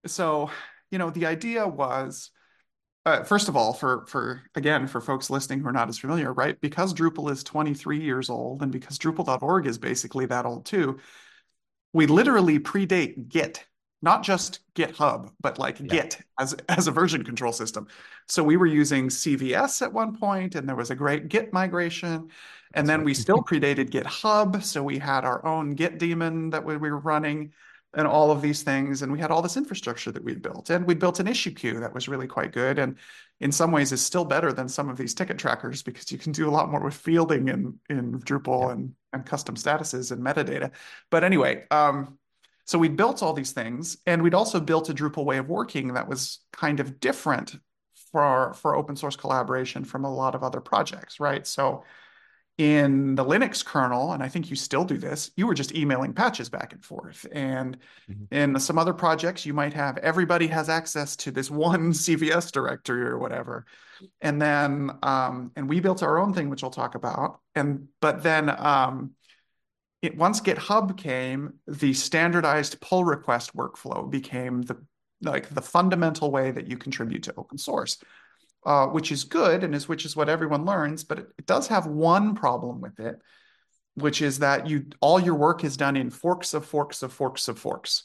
[0.06, 0.50] so
[0.90, 2.30] you know, the idea was.
[3.04, 6.32] Uh, first of all, for for again for folks listening who are not as familiar,
[6.32, 6.60] right?
[6.60, 11.00] Because Drupal is 23 years old, and because Drupal.org is basically that old too,
[11.92, 13.64] we literally predate Git,
[14.00, 15.86] not just GitHub, but like yeah.
[15.86, 17.86] Git as, as a version control system.
[18.28, 22.30] So we were using CVS at one point, and there was a great Git migration.
[22.74, 23.06] And That's then right.
[23.06, 24.62] we still predated GitHub.
[24.62, 27.52] So we had our own Git daemon that we were running
[27.94, 29.02] and all of these things.
[29.02, 30.70] And we had all this infrastructure that we'd built.
[30.70, 32.78] And we built an issue queue that was really quite good.
[32.78, 32.96] And
[33.40, 36.32] in some ways is still better than some of these ticket trackers because you can
[36.32, 38.72] do a lot more with fielding in, in Drupal yeah.
[38.72, 40.70] and, and custom statuses and metadata.
[41.10, 42.18] But anyway, um,
[42.64, 45.94] so we built all these things and we'd also built a Drupal way of working
[45.94, 47.56] that was kind of different
[48.12, 51.46] for, for open source collaboration from a lot of other projects, right?
[51.46, 51.84] So
[52.58, 56.12] in the Linux kernel, and I think you still do this, you were just emailing
[56.12, 57.26] patches back and forth.
[57.32, 57.78] And
[58.10, 58.34] mm-hmm.
[58.34, 63.02] in some other projects, you might have everybody has access to this one CVS directory
[63.02, 63.64] or whatever.
[64.20, 67.40] And then, um, and we built our own thing, which I'll talk about.
[67.54, 69.12] And, but then, um,
[70.02, 74.76] it, once GitHub came, the standardized pull request workflow became the
[75.22, 77.98] like the fundamental way that you contribute to open source
[78.64, 81.68] uh, which is good and is which is what everyone learns, but it, it, does
[81.68, 83.20] have one problem with it,
[83.94, 87.48] which is that you all your work is done in forks of forks of forks
[87.48, 88.04] of forks.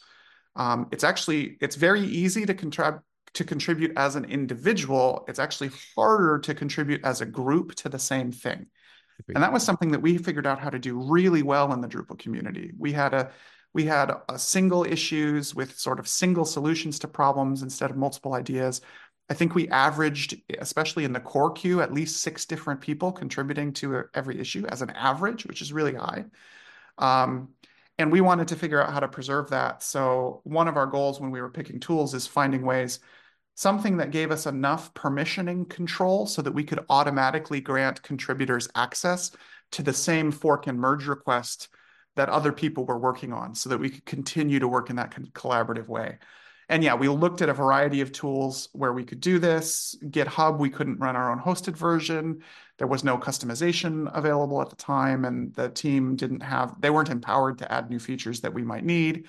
[0.56, 3.02] Um, it's actually it's very easy to contrib-
[3.36, 5.26] to contribute as an individual.
[5.28, 8.66] It's actually harder to contribute as a group to the same thing.
[9.34, 11.88] And that was something that we figured out how to do really well in the
[11.88, 12.72] Drupal community.
[12.78, 13.32] We had a
[13.74, 18.34] we had a single issues with sort of single solutions to problems instead of multiple
[18.34, 18.82] ideas.
[19.30, 23.74] I think we averaged, especially in the core queue, at least six different people contributing
[23.74, 26.26] to every issue as an average, which is really high.
[26.98, 27.50] Um,
[27.98, 29.84] and we wanted to figure out how to preserve that.
[29.84, 33.00] So one of our goals when we were picking tools is finding ways,
[33.56, 39.32] something that gave us enough permissioning control so that we could automatically grant contributors access
[39.72, 41.70] to the same fork and merge request
[42.16, 45.12] that other people were working on so that we could continue to work in that
[45.34, 46.18] collaborative way.
[46.70, 49.96] And yeah, we looked at a variety of tools where we could do this.
[50.04, 52.44] GitHub, we couldn't run our own hosted version.
[52.78, 57.10] There was no customization available at the time, and the team didn't have, they weren't
[57.10, 59.28] empowered to add new features that we might need.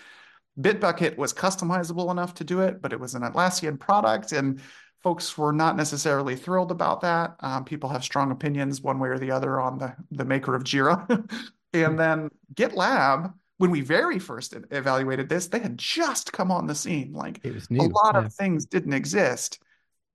[0.60, 4.60] Bitbucket was customizable enough to do it, but it was an Atlassian product, and
[5.04, 7.36] folks were not necessarily thrilled about that.
[7.38, 10.64] Um, people have strong opinions one way or the other on the, the maker of
[10.64, 11.06] Jira.
[11.72, 16.74] and then GitLab, when we very first evaluated this, they had just come on the
[16.74, 17.12] scene.
[17.12, 17.80] Like it was new.
[17.80, 18.24] a lot yeah.
[18.24, 19.60] of things didn't exist.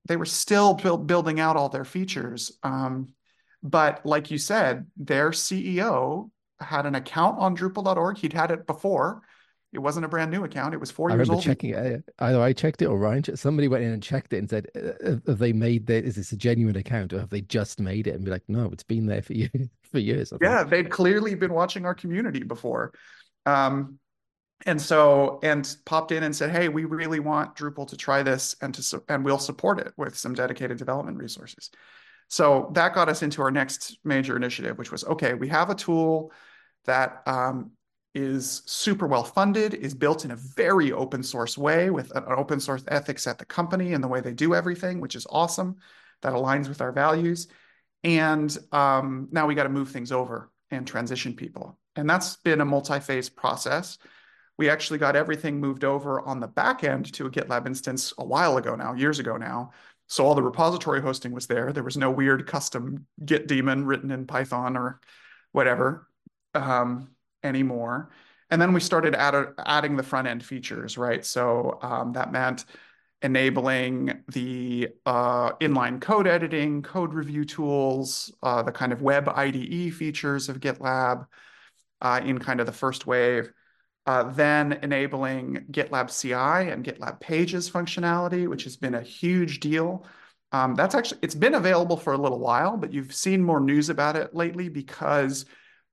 [0.06, 2.58] They were still build, building out all their features.
[2.64, 3.10] Um,
[3.62, 6.30] but like you said, their CEO
[6.60, 8.18] had an account on Drupal.org.
[8.18, 9.22] He'd had it before
[9.74, 10.76] it wasn't a brand new account.
[10.76, 11.42] It was four I years old.
[11.42, 12.04] checking it.
[12.20, 13.36] Either I checked it or Ryan.
[13.36, 16.06] Somebody went in and checked it and said, uh, "Have they made that?
[16.06, 18.70] Is this a genuine account, or have they just made it?" And be like, "No,
[18.72, 19.52] it's been there for years.
[19.92, 22.94] For years." Yeah, they'd clearly been watching our community before,
[23.46, 24.00] um,
[24.66, 28.56] and so and popped in and said, "Hey, we really want Drupal to try this,
[28.62, 31.70] and to and we'll support it with some dedicated development resources."
[32.30, 35.34] So that got us into our next major initiative, which was okay.
[35.34, 36.32] We have a tool
[36.86, 37.72] that um,
[38.16, 42.60] is super well funded, is built in a very open source way with an open
[42.60, 45.78] source ethics at the company and the way they do everything, which is awesome.
[46.22, 47.48] That aligns with our values.
[48.04, 51.78] And um, now we got to move things over and transition people.
[51.96, 53.98] And that's been a multi-phase process.
[54.58, 58.26] We actually got everything moved over on the back end to a GitLab instance a
[58.26, 59.72] while ago now, years ago now.
[60.08, 61.72] So all the repository hosting was there.
[61.72, 65.00] There was no weird custom Git daemon written in Python or
[65.52, 66.08] whatever.
[66.54, 68.10] Um, anymore.
[68.50, 71.26] And then we started add, adding the front end features, right?
[71.26, 72.66] So um, that meant
[73.22, 79.94] enabling the uh, inline code editing, code review tools, uh, the kind of web IDE
[79.94, 81.28] features of GitLab
[82.04, 83.52] uh, in kind of the first wave.
[84.06, 90.06] Uh, then enabling GitLab CI and GitLab Pages functionality, which has been a huge deal.
[90.52, 93.90] Um, that's actually, it's been available for a little while, but you've seen more news
[93.90, 95.46] about it lately because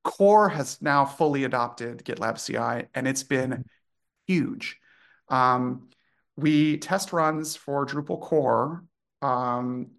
[0.03, 3.65] Core has now fully adopted GitLab CI, and it's been
[4.27, 4.79] huge.
[5.29, 5.89] Um,
[6.37, 8.85] we test runs for Drupal core
[9.23, 9.93] um,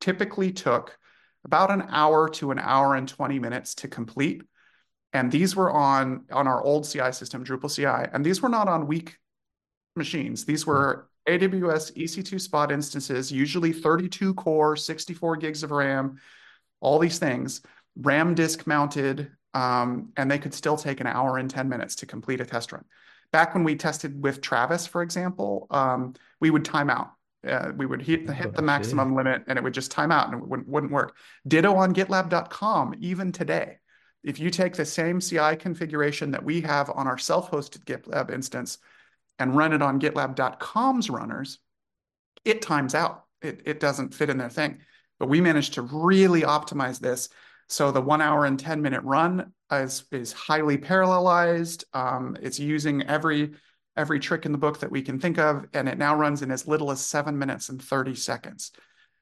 [0.00, 0.98] typically took
[1.44, 4.42] about an hour to an hour and 20 minutes to complete.
[5.12, 8.68] And these were on, on our old CI system, Drupal CI, and these were not
[8.68, 9.16] on weak
[9.96, 10.44] machines.
[10.44, 16.18] These were AWS EC2 spot instances, usually 32 core, 64 gigs of RAM,
[16.80, 17.62] all these things.
[17.96, 22.06] RAM disk mounted, um, and they could still take an hour and 10 minutes to
[22.06, 22.84] complete a test run.
[23.32, 27.12] Back when we tested with Travis, for example, um, we would time out.
[27.46, 30.42] Uh, we would hit, hit the maximum limit and it would just time out and
[30.42, 31.16] it wouldn't, wouldn't work.
[31.46, 33.78] Ditto on GitLab.com, even today.
[34.24, 38.78] If you take the same CI configuration that we have on our self-hosted GitLab instance
[39.38, 41.58] and run it on GitLab.com's runners,
[42.44, 43.24] it times out.
[43.40, 44.78] It, it doesn't fit in their thing.
[45.18, 47.28] But we managed to really optimize this
[47.68, 51.84] so the one hour and 10 minute run is, is highly parallelized.
[51.92, 53.52] Um, it's using every,
[53.96, 56.50] every trick in the book that we can think of, and it now runs in
[56.50, 58.72] as little as seven minutes and 30 seconds,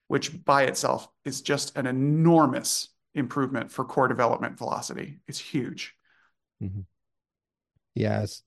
[0.06, 5.18] which by itself is just an enormous improvement for core development velocity.
[5.26, 5.96] It's huge.
[6.62, 6.83] Mm-hmm.
[7.94, 8.42] Yeah, it's,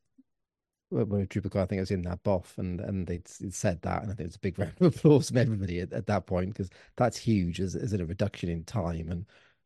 [0.89, 4.11] when Drupal, I think I was in that BOF, and and they said that, and
[4.11, 6.69] I think it's a big round of applause from everybody at, at that point because
[6.97, 9.25] that's huge as, as a reduction in time and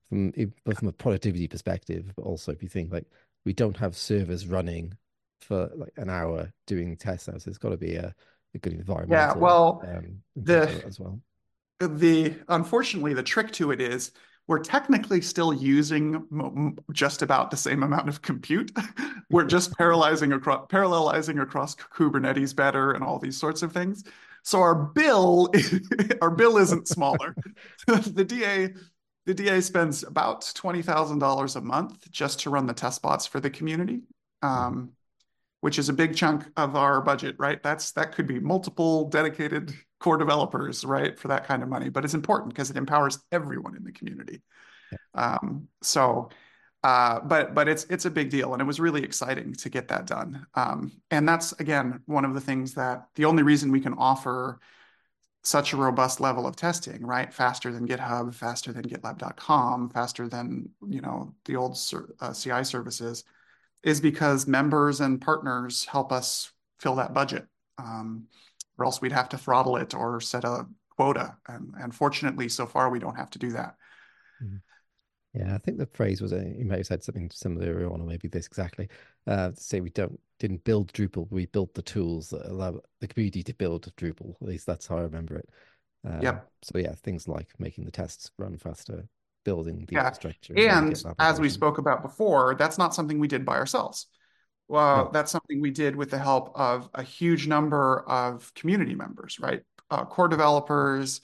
[0.09, 0.31] from
[0.65, 3.05] both from a productivity perspective, but also if you think like
[3.45, 4.97] we don't have servers running
[5.41, 8.13] for like an hour doing tests now, so it's got to be a,
[8.53, 9.11] a good environment.
[9.11, 11.19] Yeah, well, um, the as well.
[11.79, 14.11] The unfortunately, the trick to it is
[14.47, 18.71] we're technically still using just about the same amount of compute.
[19.29, 24.03] we're just parallelizing across parallelizing across Kubernetes better and all these sorts of things.
[24.43, 25.53] So our bill,
[26.21, 27.35] our bill isn't smaller.
[27.87, 28.73] the DA
[29.25, 33.49] the DA spends about $20,000 a month just to run the test bots for the
[33.49, 34.01] community,
[34.41, 34.91] um,
[35.61, 37.63] which is a big chunk of our budget, right?
[37.63, 41.87] That's That could be multiple dedicated core developers, right, for that kind of money.
[41.87, 44.41] But it's important because it empowers everyone in the community.
[45.13, 46.29] Um, so,
[46.83, 49.87] uh, but but it's it's a big deal, and it was really exciting to get
[49.87, 50.45] that done.
[50.55, 54.59] Um, and that's again one of the things that the only reason we can offer
[55.41, 57.33] such a robust level of testing, right?
[57.33, 61.77] Faster than GitHub, faster than GitLab.com, faster than you know the old
[62.19, 63.23] uh, CI services,
[63.83, 67.47] is because members and partners help us fill that budget,
[67.77, 68.25] um,
[68.77, 70.65] or else we'd have to throttle it or set a
[70.95, 71.35] quota.
[71.47, 73.75] And, and fortunately, so far we don't have to do that.
[74.43, 74.57] Mm-hmm.
[75.33, 78.05] Yeah, I think the phrase was, uh, you may have said something similar on, or
[78.05, 78.87] maybe this exactly.
[79.25, 83.07] Uh, to say we don't didn't build Drupal, we built the tools that allow the
[83.07, 84.35] community to build Drupal.
[84.41, 85.49] At least that's how I remember it.
[86.05, 86.51] Um, Yep.
[86.61, 89.07] so yeah, things like making the tests run faster,
[89.43, 90.03] building the Yeah.
[90.05, 93.27] infrastructure, and then the And GitLab as we spoke about before, that's not something we
[93.27, 94.07] did by ourselves.
[94.67, 99.39] Well, that's something we did with the help of a huge number of community members,
[99.39, 99.61] right?
[99.91, 101.21] Uh, core developers,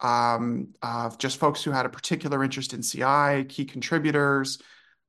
[0.00, 4.58] um, uh, just folks who had a particular interest in CI, key contributors,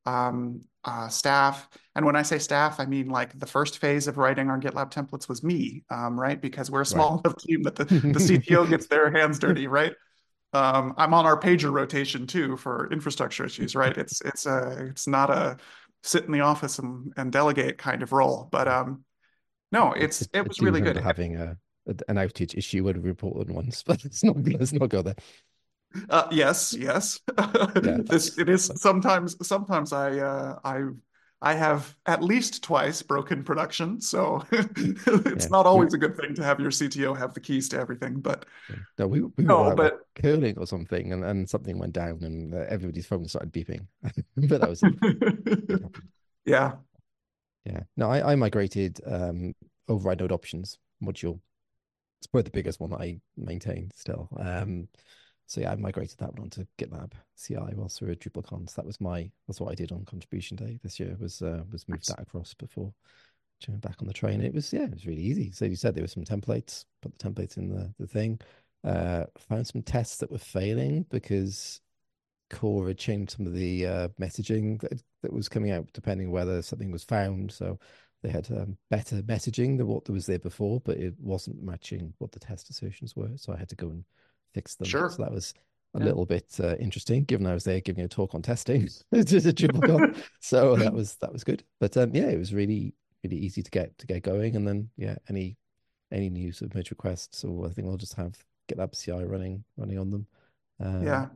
[0.06, 1.68] um, uh, staff.
[1.96, 4.92] And when I say staff, I mean like the first phase of writing our GitLab
[4.92, 6.40] templates was me, um, right?
[6.40, 6.88] Because we're a right.
[6.88, 9.94] small enough team that the, the CTO gets their hands dirty, right?
[10.54, 13.98] Um, I'm on our pager rotation too for infrastructure issues, right?
[13.98, 15.58] It's it's a it's not a
[16.04, 19.04] sit in the office and, and delegate kind of role, but um,
[19.72, 20.98] no, it's I, it was really good.
[20.98, 25.02] having a, an outage issue with a report once, but let's not let's not go
[25.02, 25.16] there.
[26.10, 27.20] Uh, yes, yes.
[27.84, 30.84] Yeah, This it is sometimes sometimes I uh I
[31.44, 36.34] I have at least twice broken production, so it's yeah, not always a good thing
[36.36, 38.78] to have your CTO have the keys to everything, but yeah.
[38.98, 42.24] no we we were no, like but curling or something, and and something went down,
[42.24, 43.86] and uh, everybody's phone started beeping,
[44.38, 44.82] but that was.
[44.84, 45.82] It
[46.46, 46.76] yeah,
[47.66, 47.82] Yeah.
[47.98, 49.54] No, I, I migrated um
[49.90, 51.42] override node options module.
[52.20, 54.30] It's probably the biggest one that I maintain still.
[54.40, 54.88] Um,
[55.48, 58.70] so yeah, I migrated that one onto GitLab CI whilst we were at DrupalCon.
[58.70, 61.64] So that was my that's what I did on contribution day this year was uh,
[61.72, 62.08] was move nice.
[62.08, 62.94] that across before
[63.60, 64.42] jumping back on the train.
[64.42, 65.52] It was yeah, it was really easy.
[65.52, 68.40] So you said there were some templates, put the templates in the the thing.
[68.84, 71.80] Uh, found some tests that were failing because
[72.50, 76.62] Core had changed some of the uh, messaging that, that was coming out, depending whether
[76.62, 77.52] something was found.
[77.52, 77.80] So
[78.22, 82.32] they had um, better messaging than what was there before, but it wasn't matching what
[82.32, 83.32] the test assertions were.
[83.36, 84.04] So I had to go and
[84.54, 84.88] fix them.
[84.88, 85.10] Sure.
[85.10, 85.54] So that was
[85.96, 86.06] a Yeah.
[86.06, 89.54] little bit uh, interesting, given I was there giving a talk on testing to the
[89.54, 90.18] DrupalCon.
[90.40, 91.64] So that was that was good.
[91.80, 92.94] But um, yeah, it was really
[93.24, 94.56] really easy to get to get going.
[94.56, 95.58] And then yeah, any
[96.12, 98.38] any new merge requests, or I think I'll just have
[98.70, 100.28] GitLab CI running running on them.
[100.80, 101.28] Um, Yeah.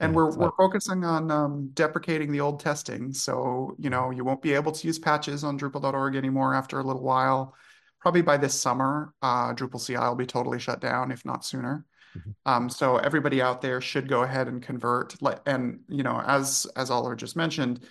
[0.00, 3.12] And yeah, we're so we're focusing on um, deprecating the old testing.
[3.12, 6.82] So, you know, you won't be able to use patches on Drupal.org anymore after a
[6.82, 7.54] little while.
[8.00, 11.84] Probably by this summer, uh, Drupal CI will be totally shut down, if not sooner.
[12.16, 12.34] Mhm.
[12.44, 15.14] Um, so everybody out there should go ahead and convert.
[15.46, 17.86] And you know, as as Oliver just mentioned,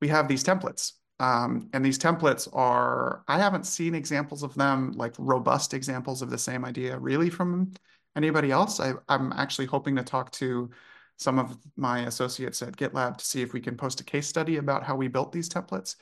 [0.00, 0.92] we have these templates.
[1.18, 6.30] Um, and these templates are, I haven't seen examples of them, like robust examples of
[6.30, 7.74] the same idea really from
[8.16, 8.80] anybody else.
[8.80, 10.70] I, I'm actually hoping to talk to
[11.18, 14.56] some of my associates at GitLab to see if we can post a case study
[14.56, 15.96] about how we built these templates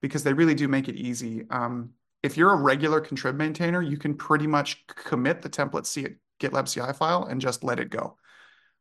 [0.00, 1.44] because they really do make it easy.
[1.50, 1.90] Um,
[2.22, 6.06] if you're a regular contrib maintainer, you can pretty much commit the template C
[6.42, 8.16] GitLab CI file and just let it go.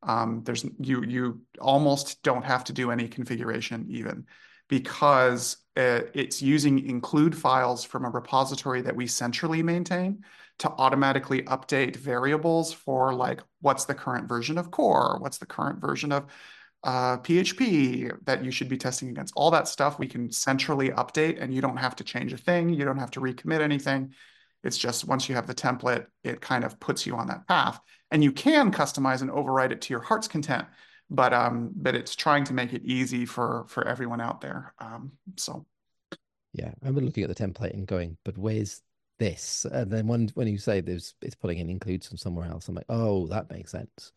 [0.04, 4.26] Um, there's you you almost don't have to do any configuration even
[4.68, 10.24] because uh, it's using include files from a repository that we centrally maintain
[10.60, 15.80] to automatically update variables for like what's the current version of core, what's the current
[15.80, 16.26] version of
[16.84, 19.34] uh, PHP that you should be testing against.
[19.36, 22.70] All that stuff we can centrally update and you don't have to change a thing.
[22.70, 24.14] You don't have to recommit anything.
[24.64, 27.80] It's just once you have the template, it kind of puts you on that path.
[28.12, 30.66] And you can customize and override it to your heart's content,
[31.10, 34.74] but um, but it's trying to make it easy for for everyone out there.
[34.80, 35.66] Um, so
[36.54, 38.82] yeah, I remember looking at the template and going, but where's
[39.20, 39.66] this?
[39.72, 42.76] And then when when you say there's it's putting in includes from somewhere else, I'm
[42.76, 44.12] like, oh, that makes sense.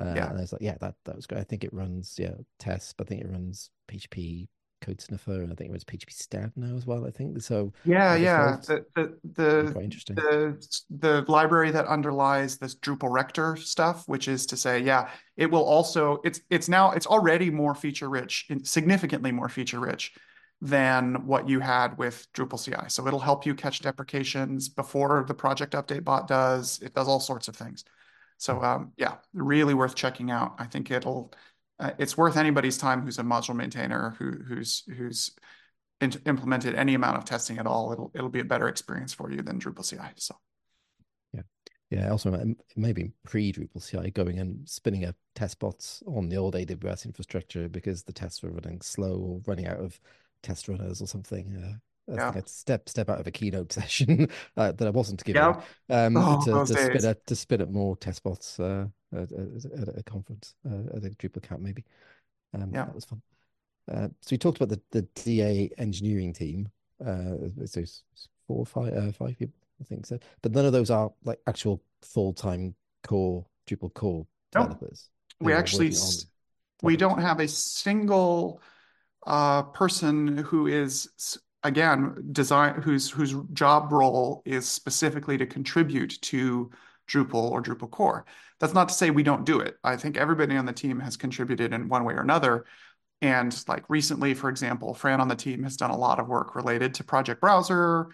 [0.00, 1.40] Uh, yeah, and I was like, yeah, that that was great.
[1.40, 4.48] I think it runs yeah tests, but I think it runs PHP
[4.80, 7.06] Code Sniffer, and I think it was PHPStan now as well.
[7.06, 8.56] I think so yeah, yeah.
[8.66, 10.16] The the the quite interesting.
[10.16, 15.50] the the library that underlies this Drupal rector stuff, which is to say, yeah, it
[15.50, 20.12] will also it's it's now it's already more feature rich, significantly more feature rich
[20.62, 22.88] than what you had with Drupal CI.
[22.88, 26.78] So it'll help you catch deprecations before the project update bot does.
[26.82, 27.84] It does all sorts of things.
[28.36, 30.54] So um, yeah, really worth checking out.
[30.58, 31.32] I think it'll
[31.80, 35.30] uh, it's worth anybody's time who's a module maintainer who who's who's
[36.00, 37.92] in implemented any amount of testing at all.
[37.92, 40.12] It'll it'll be a better experience for you than Drupal CI.
[40.16, 40.36] So
[41.32, 41.42] Yeah.
[41.90, 42.10] Yeah.
[42.10, 47.06] Also, maybe pre Drupal CI going and spinning up test bots on the old AWS
[47.06, 49.98] infrastructure because the tests were running slow or running out of
[50.42, 51.56] test runners or something.
[51.56, 55.42] Uh, yeah, I'd step step out of a keynote session uh, that I wasn't giving
[55.88, 59.88] um, Oh, to to spin up to spin up more test bots uh, at, at,
[59.88, 61.84] at a conference uh, at a Drupal camp maybe.
[62.54, 62.86] Um, Yeah.
[62.86, 63.22] that was fun.
[63.90, 66.68] Uh, so we talked about the the DA engineering team.
[67.04, 68.02] Uh, so it's
[68.46, 70.18] four or five uh, five people, I think so.
[70.42, 75.08] But none of those are like actual full time core Drupal core No, developers.
[75.40, 75.92] we actually
[76.82, 78.60] we don't have a single
[79.26, 86.70] uh, person who is again design whose whose job role is specifically to contribute to
[87.10, 88.24] Drupal or Drupal core.
[88.58, 89.76] That's not to say we don't do it.
[89.82, 92.66] I think everybody on the team has contributed in one way or another.
[93.22, 96.54] And like recently, for example, Fran on the team has done a lot of work
[96.54, 98.08] related to Project Browser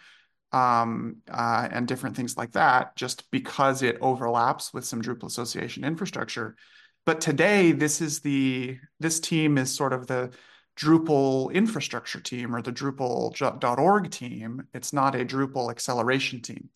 [0.53, 5.85] um, uh, and different things like that, just because it overlaps with some Drupal association
[5.85, 6.57] infrastructure.
[7.05, 10.33] But today, this is the this team is sort of the
[10.77, 14.67] Drupal infrastructure team or the Drupal.org team.
[14.75, 16.69] It's not a Drupal acceleration team.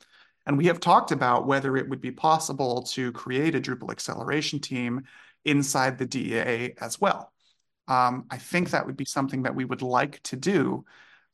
[0.51, 4.59] And we have talked about whether it would be possible to create a Drupal acceleration
[4.59, 5.05] team
[5.45, 7.33] inside the DA as well.
[7.87, 10.85] Um, I think that would be something that we would like to do,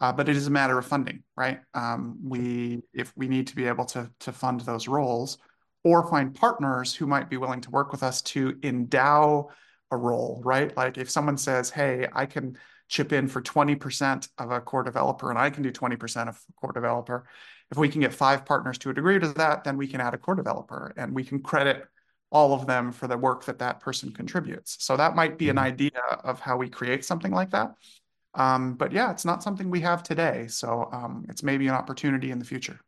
[0.02, 1.60] uh, but it is a matter of funding, right?
[1.72, 5.38] Um, we if we need to be able to to fund those roles
[5.82, 9.48] or find partners who might be willing to work with us to endow
[9.90, 10.76] a role, right?
[10.76, 12.58] Like if someone says, "Hey, I can
[12.88, 16.52] chip in for 20% of a core developer and I can do 20% of a
[16.60, 17.26] core developer."
[17.70, 20.18] If we can get five partners to agree to that, then we can add a
[20.18, 21.84] core developer and we can credit
[22.30, 24.76] all of them for the work that that person contributes.
[24.84, 25.66] So that might be an mm-hmm.
[25.66, 27.74] idea of how we create something like that.
[28.34, 30.46] Um, but yeah, it's not something we have today.
[30.48, 32.78] So um, it's maybe an opportunity in the future.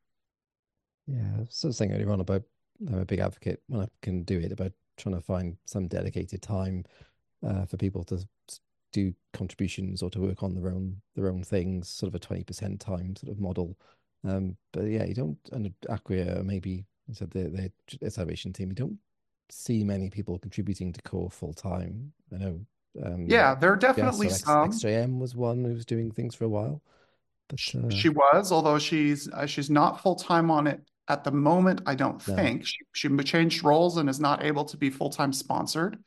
[1.07, 2.43] Yeah, so saying earlier on about
[2.87, 6.43] I'm a big advocate when I can do it about trying to find some dedicated
[6.43, 6.85] time
[7.47, 8.23] uh, for people to
[8.93, 12.45] do contributions or to work on their own their own things, sort of a twenty
[12.45, 13.77] percent time sort of model.
[14.25, 18.69] Um, but yeah, you don't and Acquia maybe I said the the salvation team.
[18.71, 18.99] You don't
[19.51, 22.13] see many people contributing to core full time.
[22.33, 22.61] I know.
[23.05, 24.71] Um, yeah, there are definitely X, some.
[24.71, 26.83] XJM was one who was doing things for a while.
[27.49, 27.91] But, uh...
[27.91, 31.83] She was, although she's uh, she's not full time on it at the moment.
[31.87, 32.35] I don't no.
[32.35, 35.99] think she she changed roles and is not able to be full time sponsored.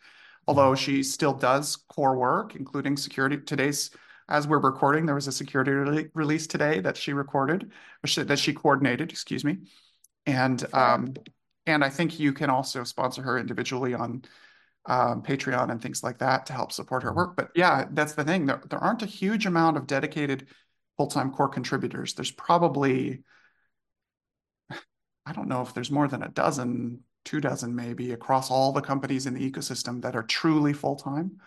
[0.48, 3.38] Although she still does core work, including security.
[3.38, 3.92] Today's
[4.32, 7.72] as we're recording, there was a security re- release today that she recorded,
[8.06, 9.12] she, that she coordinated.
[9.12, 9.58] Excuse me,
[10.26, 11.14] and um,
[11.66, 14.24] and I think you can also sponsor her individually on
[14.86, 17.18] um, Patreon and things like that to help support her mm-hmm.
[17.18, 17.36] work.
[17.36, 18.46] But yeah, that's the thing.
[18.46, 20.48] There, there aren't a huge amount of dedicated
[20.98, 22.14] full-time core contributors.
[22.14, 23.24] There's probably,
[25.26, 28.82] I don't know if there's more than a dozen, two dozen maybe across all the
[28.82, 31.40] companies in the ecosystem that are truly full-time.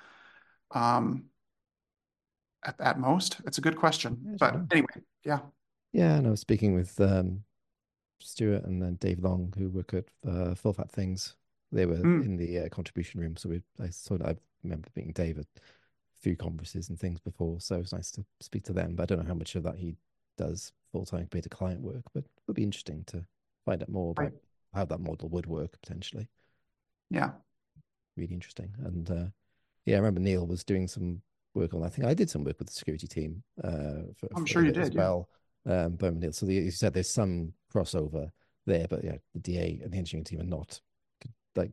[0.71, 1.25] Um,
[2.65, 4.37] at, at most, it's a good question.
[4.39, 4.87] But anyway,
[5.25, 5.41] yeah.
[5.93, 7.45] Yeah, and I was speaking with um,
[8.21, 11.37] Stuart and then Dave Long, who work at uh, Full Fat Things.
[11.71, 12.25] They were mm.
[12.25, 15.47] in the uh, contribution room, so we I sort of I remember meeting Dave at
[15.57, 15.61] a
[16.21, 18.95] few conferences and things before, so it was nice to speak to them.
[18.95, 19.97] But I don't know how much of that he
[20.37, 23.25] does full time compared to client work, but it would be interesting to
[23.65, 24.33] find out more about right.
[24.73, 26.29] how that model would work potentially.
[27.11, 27.31] Yeah,
[28.17, 28.75] really interesting.
[28.85, 29.27] And uh,
[29.85, 31.23] yeah, I remember Neil was doing some
[31.55, 31.83] work on.
[31.83, 33.43] I think I did some work with the security team.
[33.63, 35.29] Uh, for, I'm for sure you did as well.
[35.67, 36.33] Um, Neil.
[36.33, 38.31] So the, you said there's some crossover
[38.67, 40.81] there, but yeah, the DA and the engineering team are not
[41.57, 41.73] like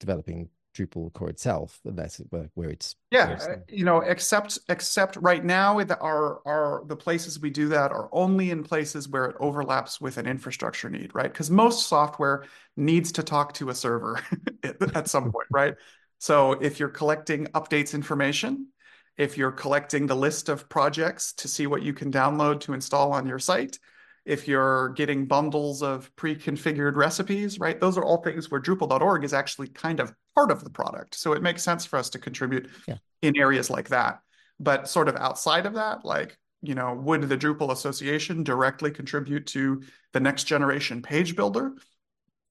[0.00, 5.44] developing Drupal core itself, unless it, where it's yeah, uh, you know, except except right
[5.44, 9.36] now, the, our our the places we do that are only in places where it
[9.38, 11.30] overlaps with an infrastructure need, right?
[11.30, 12.44] Because most software
[12.76, 14.18] needs to talk to a server
[14.94, 15.74] at some point, right?
[16.18, 18.68] So if you're collecting updates information,
[19.16, 23.12] if you're collecting the list of projects to see what you can download to install
[23.12, 23.78] on your site,
[24.24, 27.80] if you're getting bundles of pre-configured recipes, right?
[27.80, 31.16] Those are all things where Drupal.org is actually kind of part of the product.
[31.16, 32.96] So it makes sense for us to contribute yeah.
[33.20, 34.20] in areas like that.
[34.60, 39.46] But sort of outside of that, like, you know, would the Drupal Association directly contribute
[39.48, 39.82] to
[40.12, 41.72] the next generation page builder?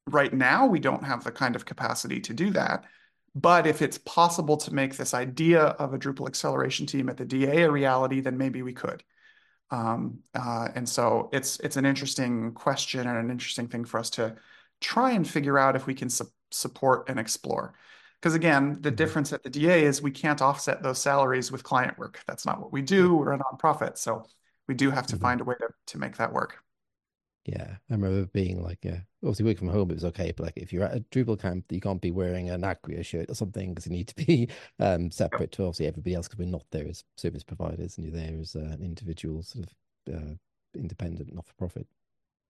[0.08, 2.84] Right now, we don't have the kind of capacity to do that.
[3.34, 7.26] But if it's possible to make this idea of a Drupal acceleration team at the
[7.26, 9.04] DA a reality, then maybe we could.
[9.70, 14.10] Um, uh, and so it's it's an interesting question and an interesting thing for us
[14.12, 14.36] to
[14.82, 17.74] try and figure out if we can su support and explore.
[18.20, 18.96] Because again, the mm-hmm.
[18.96, 22.22] difference at the DA is we can't offset those salaries with client work.
[22.28, 23.16] That's not what we do.
[23.16, 24.26] We're a nonprofit, so
[24.68, 25.30] we do have to mm -hmm.
[25.30, 26.64] find a way to to make that work.
[27.46, 30.58] Yeah, I remember being like, yeah, obviously working from home it was okay, but like
[30.58, 33.70] if you're at a Drupal camp, you can't be wearing an Acquia shirt or something
[33.70, 34.48] because you need to be
[34.80, 38.16] um, separate to obviously everybody else because we're not there as service providers and you're
[38.16, 40.34] there as uh, an individual sort of uh,
[40.76, 41.88] independent, not for profit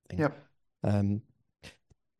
[0.09, 0.19] thing.
[0.19, 0.45] Yep.
[0.83, 1.21] Um,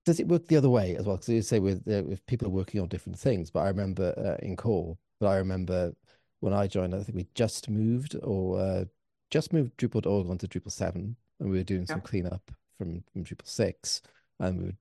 [0.06, 1.18] does it work the other way as well?
[1.18, 4.14] Because you say with uh, with people are working on different things, but I remember
[4.18, 5.94] uh, in core, but I remember
[6.40, 8.86] when I joined, I think we just moved or uh,
[9.30, 12.52] just moved Drupal.org onto Drupal seven, and we were doing some cleanup
[12.82, 14.02] from, from Drupal 6
[14.40, 14.74] um, and we were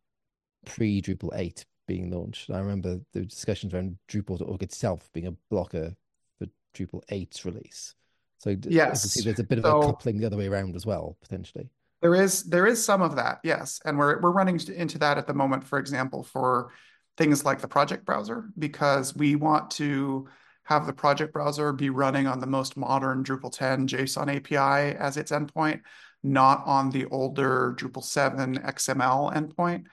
[0.64, 2.50] pre Drupal 8 being launched.
[2.50, 5.94] I remember the discussions around Drupal.org itself being a blocker
[6.38, 7.94] for Drupal 8's release.
[8.38, 11.18] So yes, there's a bit of so, a coupling the other way around as well,
[11.20, 11.68] potentially.
[12.00, 15.26] There is there is some of that, yes, and we're we're running into that at
[15.26, 15.64] the moment.
[15.64, 16.70] For example, for
[17.18, 20.26] things like the project browser, because we want to
[20.64, 25.18] have the project browser be running on the most modern Drupal 10 JSON API as
[25.18, 25.82] its endpoint,
[26.22, 29.84] not on the older Drupal 7 XML endpoint.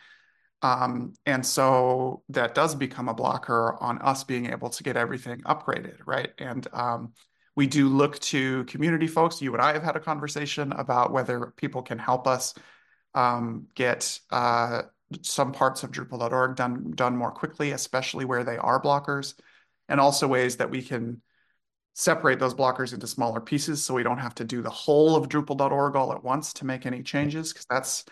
[0.61, 5.41] Um, and so that does become a blocker on us being able to get everything
[5.41, 6.31] upgraded, right?
[6.39, 7.13] And um,
[7.55, 9.41] we do look to community folks.
[9.41, 12.55] You and I have had a conversation about whether people can help us
[13.13, 14.83] um, get uh,
[15.21, 19.33] some parts of Drupal.org done done more quickly, especially where they are blockers,
[19.89, 21.21] and also ways that we can
[21.99, 25.27] separate those blockers into smaller pieces so we don't have to do the whole of
[25.27, 28.05] Drupal.org all at once to make any changes because that's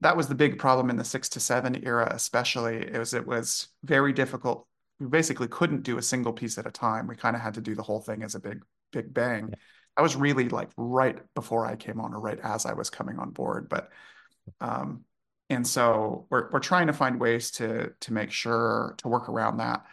[0.00, 2.78] that was the big problem in the six to seven era, especially.
[2.78, 4.66] It was it was very difficult.
[4.98, 7.06] We basically couldn't do a single piece at a time.
[7.06, 9.50] We kind of had to do the whole thing as a big big bang.
[9.50, 9.54] Yeah.
[9.96, 13.20] I was really like right before I came on, or right as I was coming
[13.20, 13.68] on board.
[13.68, 13.90] But
[14.60, 15.04] um,
[15.48, 19.58] and so we're we're trying to find ways to to make sure to work around
[19.58, 19.84] that.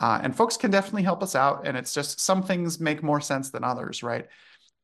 [0.00, 1.66] Uh, and folks can definitely help us out.
[1.66, 4.26] And it's just some things make more sense than others, right?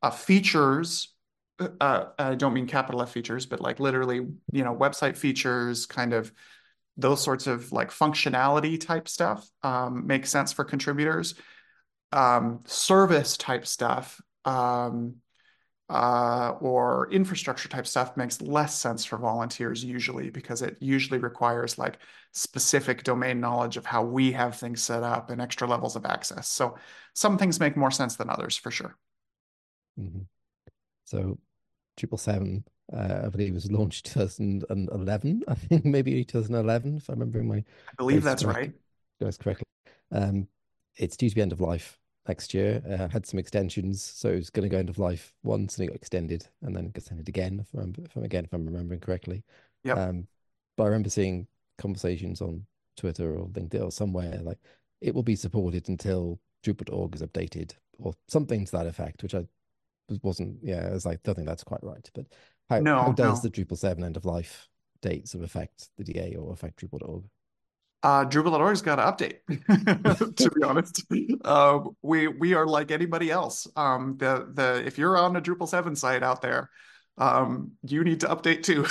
[0.01, 1.13] Uh, features,
[1.59, 5.85] uh, uh, I don't mean capital F features, but like literally, you know, website features,
[5.85, 6.31] kind of
[6.97, 11.35] those sorts of like functionality type stuff um, makes sense for contributors.
[12.13, 15.15] Um, service type stuff um,
[15.91, 21.77] uh, or infrastructure type stuff makes less sense for volunteers usually because it usually requires
[21.77, 21.97] like
[22.31, 26.47] specific domain knowledge of how we have things set up and extra levels of access.
[26.47, 26.75] So
[27.13, 28.95] some things make more sense than others for sure.
[29.99, 30.21] Mm-hmm.
[31.03, 31.37] So
[31.99, 32.63] Drupal seven,
[32.93, 35.43] uh, I believe, was launched 2011.
[35.49, 37.57] I think maybe 2011, if I remember my.
[37.57, 37.63] I
[37.97, 38.73] believe that's correct, right.
[39.19, 39.65] That's correctly.
[40.13, 40.47] Um,
[40.95, 42.81] it's due to be end of life next year.
[42.89, 45.85] Uh, had some extensions, so it was going to go end of life once, and
[45.85, 47.59] it got extended, and then extended again.
[47.61, 49.43] If, I remember, if I'm again, if I'm remembering correctly.
[49.83, 49.93] Yeah.
[49.93, 50.27] Um,
[50.77, 51.47] but I remember seeing
[51.77, 52.65] conversations on
[52.97, 54.59] Twitter or LinkedIn or somewhere like
[55.01, 59.45] it will be supported until Drupal.org is updated or something to that effect, which I
[60.21, 60.59] wasn't.
[60.61, 62.07] Yeah, I was like, I don't think that's quite right.
[62.13, 62.27] But
[62.69, 63.49] how, no, how does no.
[63.49, 64.69] the Drupal seven end of life
[65.01, 67.23] dates of affect the DA or affect Drupal.org?
[68.03, 70.35] Uh, Drupal.org's got to update.
[70.37, 71.05] to be honest,
[71.45, 73.67] uh, we we are like anybody else.
[73.75, 76.71] Um, the the if you're on a Drupal seven site out there,
[77.19, 78.87] um, you need to update too.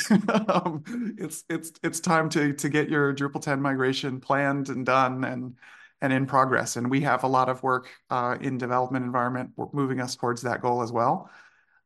[0.53, 0.85] um,
[1.19, 5.57] it's it's it's time to to get your Drupal 10 migration planned and done and
[6.01, 6.77] and in progress.
[6.77, 10.63] And we have a lot of work uh, in development environment moving us towards that
[10.63, 11.31] goal as well.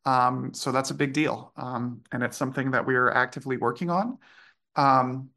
[0.04, 3.88] Um, so that's a big deal, um, and it's something that we are actively working
[3.88, 4.18] on.
[4.76, 5.30] Um,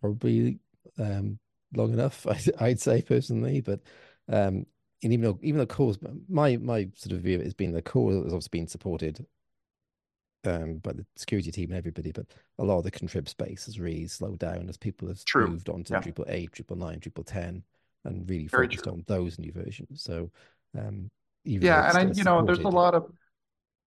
[0.00, 0.58] probably
[0.98, 1.38] um,
[1.76, 3.80] long enough, I'd, I'd say personally, but
[4.28, 4.66] um,
[5.04, 5.98] and even though even though cores,
[6.28, 9.24] my my sort of view has been the core has obviously been supported
[10.46, 12.26] um, by the security team and everybody, but
[12.58, 15.48] a lot of the contrib space has really slowed down as people have True.
[15.48, 16.00] moved on to yeah.
[16.00, 17.62] Drupal 8, Drupal 9, Drupal 10,
[18.04, 18.92] and really Very focused true.
[18.92, 20.02] on those new versions.
[20.02, 20.30] So,
[20.78, 21.10] um,
[21.44, 23.10] yeah, and I, you know, there's a lot of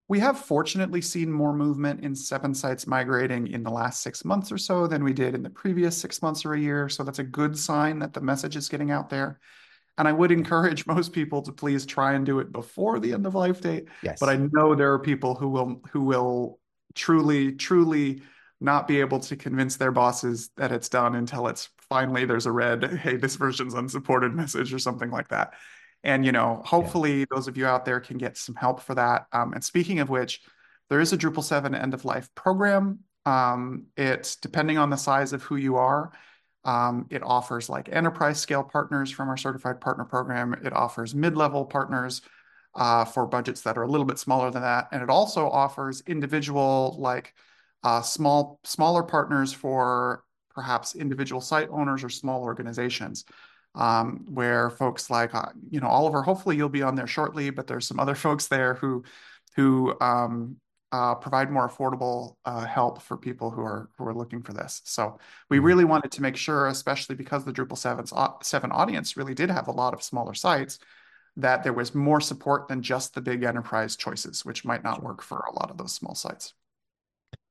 [0.10, 4.52] we have fortunately seen more movement in seven sites migrating in the last six months
[4.52, 6.88] or so than we did in the previous six months or a year.
[6.88, 9.40] So that's a good sign that the message is getting out there.
[9.98, 13.26] And I would encourage most people to please try and do it before the end
[13.26, 13.88] of life date.
[14.04, 14.20] Yes.
[14.20, 16.60] But I know there are people who will who will
[16.96, 18.22] truly, truly
[18.60, 22.52] not be able to convince their bosses that it's done until it's finally there's a
[22.52, 25.54] red, hey, this version's unsupported message or something like that.
[26.04, 27.26] And, you know, hopefully yeah.
[27.32, 29.28] those of you out there can get some help for that.
[29.32, 30.42] Um, and speaking of which,
[30.90, 33.00] there is a Drupal 7 end of life program.
[33.26, 36.12] Um, it's depending on the size of who you are.
[36.64, 40.54] Um, it offers like enterprise scale partners from our certified partner program.
[40.66, 42.22] It offers mid-level partners
[42.76, 44.90] uh, for budgets that are a little bit smaller than that.
[44.92, 47.34] And it also offers individual like
[47.84, 53.26] uh, small smaller partners for perhaps individual site owners or small organizations
[53.76, 57.68] um, where folks like uh, you know Oliver hopefully you'll be on there shortly but
[57.68, 59.04] there's some other folks there who
[59.56, 60.58] who um,
[60.92, 64.82] uh, provide more affordable uh, help for people who are who are looking for this.
[64.86, 65.20] So
[65.50, 65.66] we mm-hmm.
[65.66, 68.14] really wanted to make sure, especially because the Drupal 7's,
[68.48, 70.80] 7 audience really did have a lot of smaller sites,
[71.36, 75.22] that there was more support than just the big enterprise choices, which might not work
[75.22, 76.54] for a lot of those small sites.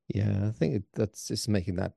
[0.07, 1.93] Yeah, I think that's just making that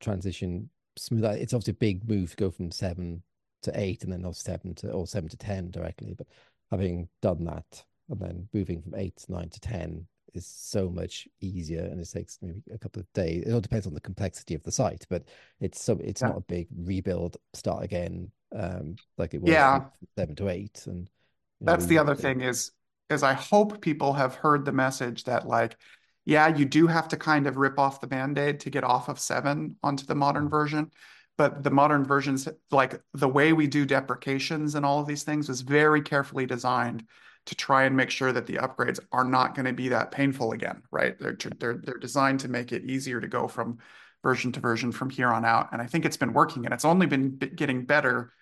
[0.00, 1.24] transition smooth.
[1.24, 3.22] It's obviously a big move to go from seven
[3.62, 6.14] to eight and then not seven to or seven to ten directly.
[6.16, 6.26] But
[6.70, 11.28] having done that and then moving from eight to nine to ten is so much
[11.40, 13.44] easier and it takes maybe a couple of days.
[13.46, 15.24] It all depends on the complexity of the site, but
[15.60, 16.28] it's so it's yeah.
[16.28, 19.84] not a big rebuild, start again, um, like it was yeah.
[20.16, 20.82] seven to eight.
[20.86, 21.10] And
[21.60, 22.72] you know, that's the other thing is
[23.10, 25.76] is I hope people have heard the message that like
[26.24, 29.18] yeah, you do have to kind of rip off the band-aid to get off of
[29.20, 30.50] seven onto the modern mm-hmm.
[30.50, 30.90] version.
[31.36, 35.48] But the modern versions, like the way we do deprecations and all of these things,
[35.48, 37.04] was very carefully designed
[37.46, 40.52] to try and make sure that the upgrades are not going to be that painful
[40.52, 41.18] again, right?
[41.18, 43.78] They're they're they're designed to make it easier to go from
[44.22, 46.84] version to version from here on out, and I think it's been working, and it's
[46.84, 48.32] only been getting better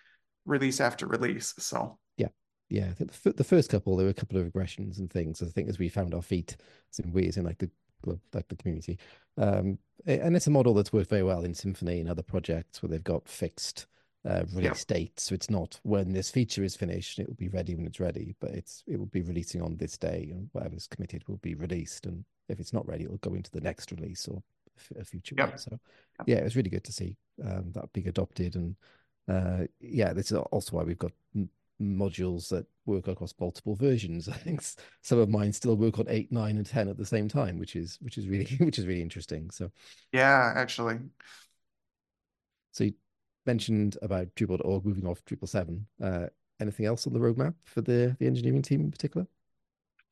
[0.44, 1.54] release after release.
[1.58, 2.28] So yeah,
[2.68, 5.42] yeah, I think the, the first couple there were a couple of regressions and things.
[5.42, 6.56] I think as we found our feet,
[6.90, 7.70] some ways in like the
[8.32, 8.98] like the community,
[9.36, 12.90] um, and it's a model that's worked very well in Symfony and other projects where
[12.90, 13.86] they've got fixed
[14.28, 14.96] uh, release yeah.
[14.96, 15.20] date.
[15.20, 18.34] So it's not when this feature is finished, it will be ready when it's ready,
[18.40, 21.54] but it's it will be releasing on this day, and whatever is committed will be
[21.54, 22.06] released.
[22.06, 24.42] And if it's not ready, it'll go into the next release or
[24.98, 25.50] a future yep.
[25.50, 25.58] one.
[25.58, 25.78] So
[26.26, 28.76] yeah, it was really good to see um, that being adopted, and
[29.28, 31.12] uh, yeah, this is also why we've got
[31.80, 34.28] modules that work across multiple versions.
[34.28, 34.62] I think
[35.02, 37.76] some of mine still work on eight, nine, and ten at the same time, which
[37.76, 39.50] is which is really which is really interesting.
[39.50, 39.70] So
[40.12, 40.98] yeah, actually.
[42.72, 42.88] So
[43.46, 45.86] mentioned about Drupal.org moving off Drupal seven.
[46.02, 46.26] Uh,
[46.60, 49.26] anything else on the roadmap for the the engineering team in particular?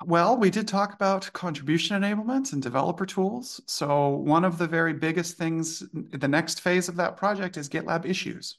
[0.06, 3.60] Well, we did talk about contribution enablement and developer tools.
[3.66, 8.06] So one of the very biggest things, the next phase of that project is GitLab
[8.06, 8.56] issues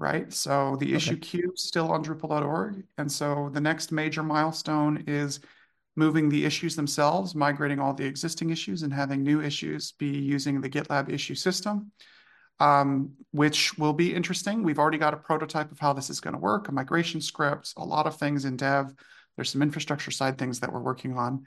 [0.00, 0.32] right?
[0.32, 2.84] So the issue queue is still on Drupal.org.
[2.96, 5.40] And so the next major milestone is
[5.94, 10.60] moving the issues themselves, migrating all the existing issues and having new issues be using
[10.60, 11.92] the GitLab issue system,
[12.60, 14.62] um, which will be interesting.
[14.62, 17.72] We've already got a prototype of how this is going to work, a migration script,
[17.76, 18.94] a lot of things in dev.
[19.36, 21.46] There's some infrastructure side things that we're working on.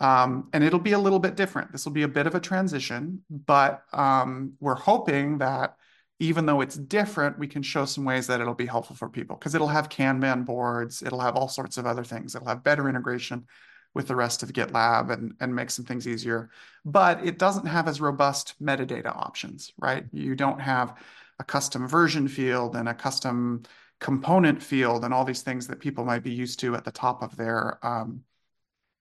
[0.00, 1.72] Um, and it'll be a little bit different.
[1.72, 5.76] This will be a bit of a transition, but um, we're hoping that
[6.20, 9.36] even though it's different, we can show some ways that it'll be helpful for people
[9.36, 12.34] because it'll have Kanban boards, it'll have all sorts of other things.
[12.34, 13.46] It'll have better integration
[13.94, 16.50] with the rest of GitLab and, and make some things easier.
[16.84, 20.04] But it doesn't have as robust metadata options, right?
[20.12, 20.98] You don't have
[21.38, 23.62] a custom version field and a custom
[24.00, 27.22] component field and all these things that people might be used to at the top
[27.22, 28.22] of their um,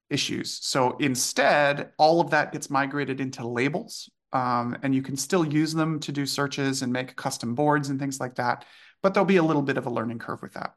[0.10, 0.60] issues.
[0.62, 5.74] So instead, all of that gets migrated into labels um, and you can still use
[5.74, 8.66] them to do searches and make custom boards and things like that.
[9.02, 10.74] But there'll be a little bit of a learning curve with that.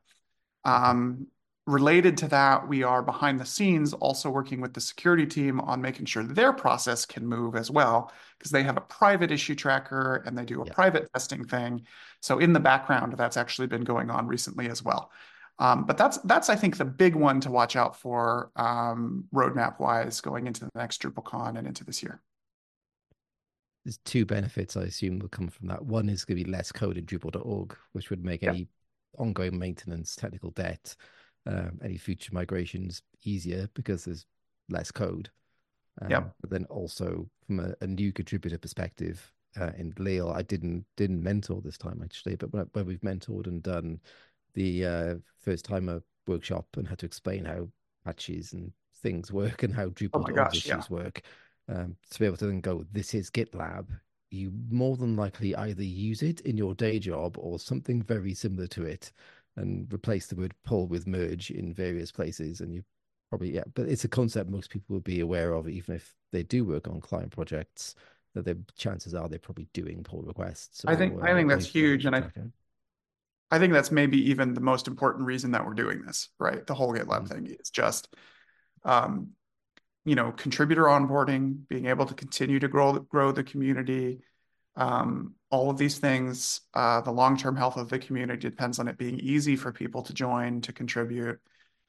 [0.65, 1.29] Um,
[1.67, 5.81] related to that, we are behind the scenes also working with the security team on
[5.83, 10.23] making sure their process can move as well, because they have a private issue tracker
[10.27, 10.73] and they do a yeah.
[10.73, 11.85] private testing thing.
[12.21, 15.11] So in the background, that's actually been going on recently as well.
[15.59, 19.81] Um, but that's that's I think the big one to watch out for um, roadmap
[19.81, 22.21] wise going into the next DrupalCon and into this year
[23.87, 25.85] there's two benefits I assume will come from that.
[25.85, 28.51] One is going to be less code in Drupal.org, which would make yeah.
[28.51, 28.69] any
[29.17, 30.97] ongoing maintenance, technical debt,
[31.47, 34.27] um, any future migrations easier because there's
[34.69, 35.31] less code.
[36.01, 36.25] Um, yeah.
[36.41, 41.23] But then also from a, a new contributor perspective, uh, in Lille, I didn't didn't
[41.23, 44.01] mentor this time actually, but when, when we've mentored and done
[44.55, 47.69] the uh, first timer workshop and had to explain how
[48.05, 48.73] patches and
[49.03, 50.83] things work and how Drupal oh issues yeah.
[50.91, 51.23] work,
[51.69, 53.87] um, to be able to then go, this is GitLab,
[54.31, 58.67] you more than likely either use it in your day job or something very similar
[58.69, 59.13] to it
[59.57, 62.83] and replace the word pull with merge in various places and you
[63.29, 66.43] probably yeah, but it's a concept most people would be aware of, even if they
[66.43, 67.95] do work on client projects.
[68.35, 70.85] That the chances are they're probably doing pull requests.
[70.87, 72.25] I think I think that's huge, and I
[73.51, 76.67] I think that's maybe even the most important reason that we're doing this, right?
[76.67, 77.27] The whole GitLab mm-hmm.
[77.27, 78.15] thing is just,
[78.85, 79.31] um,
[80.05, 84.21] you know, contributor onboarding, being able to continue to grow grow the community,
[84.77, 86.61] um, all of these things.
[86.75, 90.03] Uh, the long term health of the community depends on it being easy for people
[90.03, 91.39] to join, to contribute,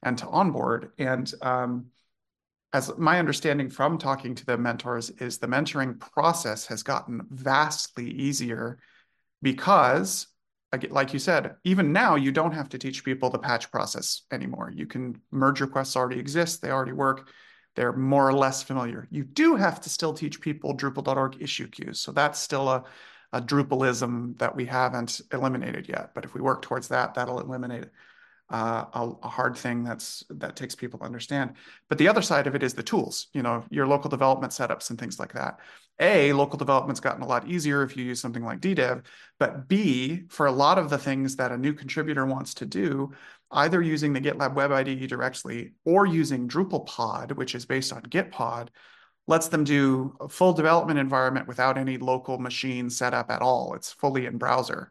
[0.02, 0.90] and to onboard.
[0.98, 1.86] And um,
[2.72, 8.10] as my understanding from talking to the mentors is the mentoring process has gotten vastly
[8.10, 8.78] easier
[9.42, 10.26] because
[10.90, 14.70] like you said, even now you don't have to teach people the patch process anymore.
[14.74, 17.30] You can merge requests already exist, they already work,
[17.78, 19.06] they're more or less familiar.
[19.08, 22.00] You do have to still teach people Drupal.org issue queues.
[22.00, 22.82] So that's still a,
[23.32, 26.10] a Drupalism that we haven't eliminated yet.
[26.12, 27.84] But if we work towards that, that'll eliminate
[28.50, 31.52] uh, a, a, hard thing that's that takes people to understand.
[31.88, 34.90] But the other side of it is the tools, you know, your local development setups
[34.90, 35.60] and things like that.
[36.00, 39.04] A, local development's gotten a lot easier if you use something like DDEV,
[39.38, 43.12] but B, for a lot of the things that a new contributor wants to do,
[43.50, 48.68] either using the GitLab Web IDE directly or using DrupalPod, which is based on Gitpod,
[49.26, 53.74] lets them do a full development environment without any local machine setup at all.
[53.74, 54.90] It's fully in browser.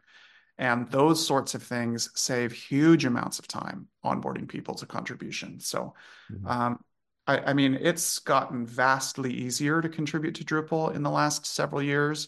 [0.58, 5.60] And those sorts of things save huge amounts of time onboarding people to contribution.
[5.60, 5.94] So,
[6.32, 6.46] mm-hmm.
[6.48, 6.84] um,
[7.28, 11.82] I, I, mean, it's gotten vastly easier to contribute to Drupal in the last several
[11.82, 12.26] years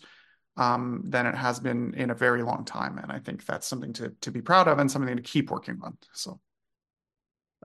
[0.57, 2.99] um, than it has been in a very long time.
[2.99, 5.79] And I think that's something to, to be proud of and something to keep working
[5.83, 5.97] on.
[6.13, 6.41] So,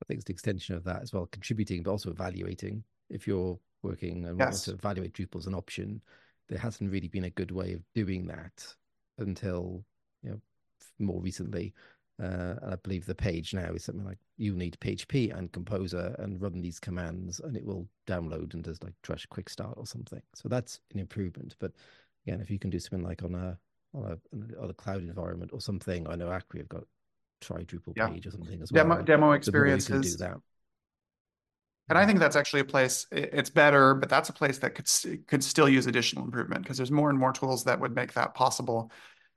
[0.02, 2.84] I think it's the extension of that as well, contributing, but also evaluating.
[3.10, 4.68] If you're working and yes.
[4.68, 6.02] want to evaluate Drupal as an option,
[6.50, 8.66] there hasn't really been a good way of doing that
[9.18, 9.84] until
[10.24, 10.42] you know
[11.00, 11.74] more recently.
[12.22, 16.16] Uh, and I believe the page now is something like you need PHP and Composer
[16.20, 19.86] and run these commands, and it will download and does like Drush Quick Start or
[19.86, 20.22] something.
[20.34, 21.56] So that's an improvement.
[21.60, 21.74] But
[22.26, 23.58] again, if you can do something like on a
[23.94, 26.84] on a, on a cloud environment or something, I know Acquia have got
[27.42, 28.08] try Drupal yeah.
[28.08, 29.04] page or something as demo, well.
[29.04, 30.16] Demo experiences.
[30.16, 30.38] do that.
[31.88, 33.06] And I think that's actually a place.
[33.12, 34.90] It's better, but that's a place that could
[35.28, 38.34] could still use additional improvement because there's more and more tools that would make that
[38.34, 38.92] possible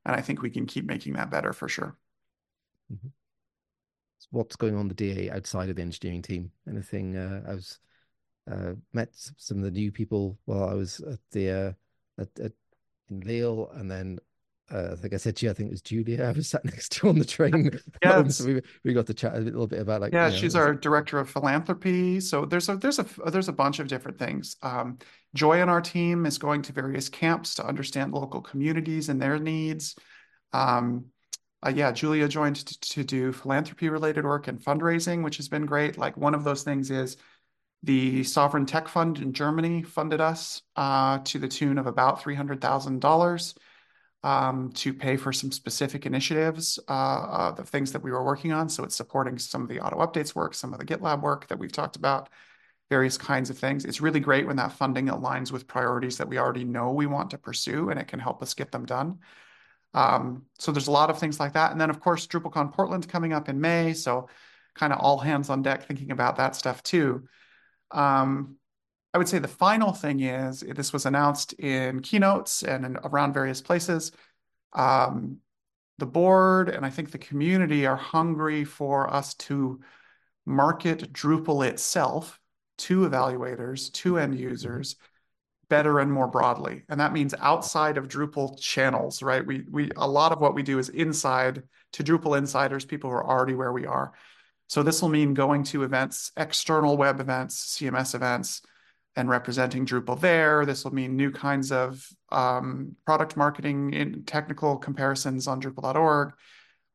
[0.09, 1.97] and I think we can keep making that better for sure.
[2.93, 3.09] Mm-hmm.
[4.30, 6.51] What's going on the DA outside of the engineering team?
[6.68, 7.16] Anything?
[7.16, 7.78] Uh, I was
[8.51, 11.72] uh, met some of the new people while I was at the uh,
[12.18, 12.53] at, at
[13.11, 14.19] in Lille, and then
[14.71, 16.65] uh, I think I said to you, I think it was Julia I was sat
[16.65, 17.71] next to on the train.
[18.03, 20.39] yeah, so we, we got to chat a little bit about like yeah, you know,
[20.39, 22.21] she's our director of philanthropy.
[22.21, 24.57] So there's a there's a there's a bunch of different things.
[24.63, 24.99] Um,
[25.35, 29.39] Joy on our team is going to various camps to understand local communities and their
[29.39, 29.97] needs.
[30.53, 31.07] Um,
[31.67, 35.67] uh, yeah, Julia joined to, to do philanthropy related work and fundraising, which has been
[35.67, 35.99] great.
[35.99, 37.17] Like one of those things is
[37.83, 43.55] the Sovereign Tech Fund in Germany funded us uh, to the tune of about $300,000
[44.24, 48.53] um, to pay for some specific initiatives, uh, uh, the things that we were working
[48.53, 48.68] on.
[48.68, 51.59] So it's supporting some of the auto updates work, some of the GitLab work that
[51.59, 52.29] we've talked about,
[52.91, 53.85] various kinds of things.
[53.85, 57.31] It's really great when that funding aligns with priorities that we already know we want
[57.31, 59.18] to pursue, and it can help us get them done.
[59.95, 61.70] Um, so there's a lot of things like that.
[61.70, 63.93] And then, of course, DrupalCon Portland coming up in May.
[63.93, 64.29] So
[64.74, 67.24] kind of all hands on deck thinking about that stuff too.
[67.91, 68.57] Um,
[69.14, 73.32] I would say the final thing is this was announced in keynotes and in, around
[73.32, 74.12] various places.
[74.74, 75.39] Um,
[75.99, 79.80] the board and I think the community are hungry for us to
[80.47, 82.39] market Drupal itself
[82.78, 84.97] to evaluators, to end users
[85.68, 86.84] better and more broadly.
[86.89, 89.45] And that means outside of Drupal channels, right?
[89.45, 91.62] We we a lot of what we do is inside
[91.93, 94.12] to Drupal insiders, people who are already where we are.
[94.69, 98.62] So this will mean going to events, external web events, CMS events,
[99.16, 100.66] and representing Drupal there.
[100.66, 106.35] This will mean new kinds of um, product marketing in technical comparisons on Drupal.org,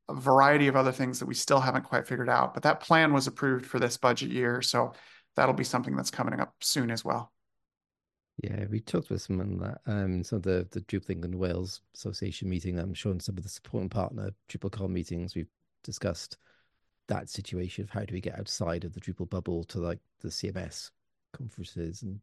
[0.07, 2.53] a variety of other things that we still haven't quite figured out.
[2.53, 4.61] But that plan was approved for this budget year.
[4.61, 4.93] So
[5.35, 7.33] that'll be something that's coming up soon as well.
[8.41, 9.81] Yeah, we talked with some that.
[9.85, 12.79] Um, some of the the Drupal England Wales Association meeting.
[12.79, 15.51] I'm in some of the support and partner DrupalCon meetings we've
[15.83, 16.37] discussed
[17.07, 20.29] that situation of how do we get outside of the Drupal bubble to like the
[20.29, 20.91] CMS
[21.33, 22.01] conferences.
[22.03, 22.19] And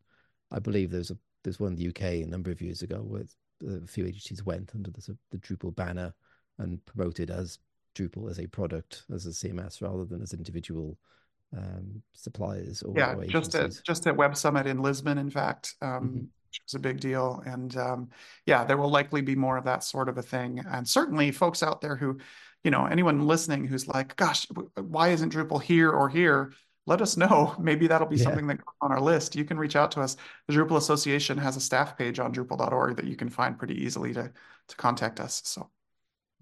[0.51, 3.25] I believe there's a there's one in the UK a number of years ago where
[3.67, 6.13] a few agencies went under the, the Drupal banner
[6.59, 7.59] and promoted as
[7.95, 10.99] Drupal as a product as a CMS rather than as individual
[11.57, 15.75] um, suppliers or yeah, or just at just at Web Summit in Lisbon, in fact,
[15.83, 16.15] um, mm-hmm.
[16.19, 17.43] which was a big deal.
[17.45, 18.11] And um,
[18.47, 20.63] yeah, there will likely be more of that sort of a thing.
[20.71, 22.19] And certainly, folks out there who,
[22.65, 24.47] you know, anyone listening who's like, "Gosh,
[24.77, 26.53] why isn't Drupal here or here?"
[26.87, 27.55] let us know.
[27.61, 28.25] Maybe that'll be Yeah.
[28.25, 29.37] something that goes on our list.
[29.37, 30.17] You can reach out to us.
[30.49, 34.13] The Drupal Association has a staff page on Drupal.org that you can find pretty easily
[34.15, 34.33] to
[34.69, 35.43] to contact us.
[35.45, 35.71] So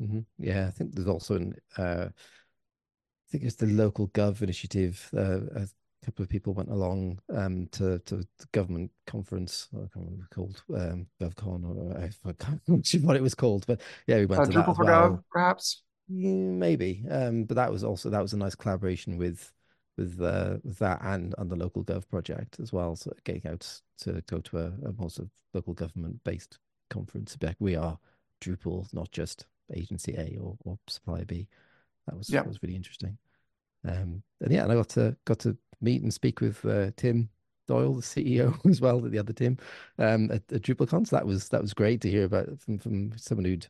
[0.00, 0.26] Mhm.
[0.38, 5.08] Yeah, I think there's also an uh, I think it's the local gov initiative.
[5.14, 5.68] Uh, a
[6.04, 9.68] couple of people went along um, to to the government conference.
[9.74, 13.22] I can't remember what it was called, um, GovCon, or I can't remember what it
[13.22, 13.66] was called.
[13.66, 15.10] But yeah, we went uh, to that Drupal as for well.
[15.10, 15.82] Gov, perhaps.
[16.08, 17.04] Yeah, maybe.
[17.10, 19.52] Um, but that was also that was a nice collaboration with
[19.96, 22.96] with uh with that and and the local gov project as well.
[22.96, 26.58] So getting out to go to a, a more sort of local government based
[26.90, 27.36] conference.
[27.36, 27.98] Back we are
[28.40, 31.46] Drupal, not just agency A or, or supplier B.
[32.06, 32.40] That was Yeah.
[32.40, 33.18] that was really interesting.
[33.84, 37.28] Um, and yeah, and I got to got to meet and speak with uh, Tim
[37.66, 39.58] Doyle, the CEO, as well, the other Tim,
[39.98, 41.06] um, at, at DrupalCon.
[41.06, 43.68] So that was that was great to hear about from from someone who'd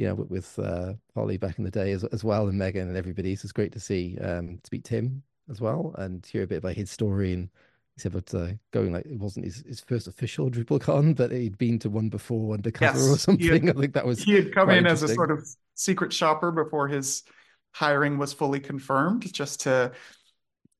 [0.00, 2.88] you know with, with uh, Holly back in the day as as well, and Megan
[2.88, 3.36] and everybody.
[3.36, 6.58] So it's great to see um, to meet Tim as well and hear a bit
[6.58, 7.48] about his story and.
[7.96, 11.58] He said, but uh, going like it wasn't his, his first official DrupalCon, but he'd
[11.58, 13.68] been to one before undercover Yes, or he had- something.
[13.76, 16.86] I think that was He had come in as a sort of secret shopper before
[16.86, 17.24] his
[17.72, 19.90] hiring was fully confirmed, just to,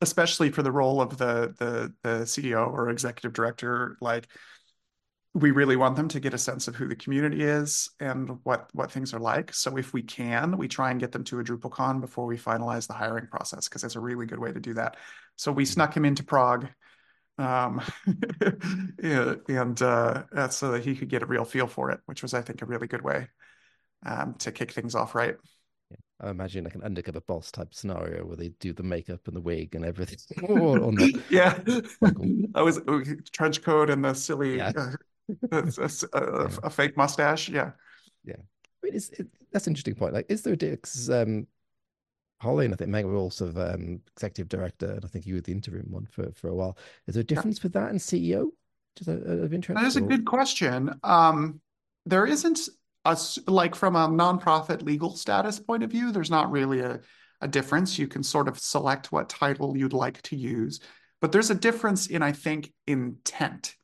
[0.01, 4.29] especially for the role of the the the CEO or executive director, like
[5.33, 8.68] we really want them to get a sense of who the community is and what
[8.72, 9.55] what things are like.
[9.55, 12.87] So if we can, we try and get them to a DrupalCon before we finalize
[12.87, 14.97] the hiring process because it's a really good way to do that.
[15.37, 16.68] So we snuck him into Prague,
[17.39, 17.81] um,
[19.03, 22.35] and uh, uh, so that he could get a real feel for it, which was,
[22.35, 23.28] I think, a really good way
[24.05, 25.37] um, to kick things off right.
[26.20, 29.41] I imagine like an undercover boss type scenario where they do the makeup and the
[29.41, 30.18] wig and everything,
[30.49, 31.09] or, or not.
[31.31, 31.59] Yeah,
[32.55, 33.01] I was uh,
[33.33, 34.72] trench coat and the silly Yeah.
[34.76, 34.93] uh,
[35.51, 36.57] a, a- Yeah.
[36.62, 37.49] a fake mustache.
[37.49, 37.72] Yeah.
[38.24, 38.37] Yeah.
[38.39, 40.14] I mean, it, that's an interesting point.
[40.14, 41.47] Like, is there a because um,
[42.41, 42.72] Holland?
[42.72, 45.87] I think Megan were also um, executive director, and I think you were the interim
[45.91, 46.78] one for for a while.
[47.07, 48.49] Is there a difference with that and CEO?
[48.97, 49.81] Just of interest.
[49.81, 50.93] That is a good question.
[51.05, 51.61] Um,
[52.07, 52.61] there isn't
[53.05, 57.01] a like from a nonprofit legal status point of view, there's not really a,
[57.41, 57.99] a difference.
[57.99, 60.81] You can sort of select what title you'd like to use,
[61.20, 63.76] but there's a difference in, I think, intent.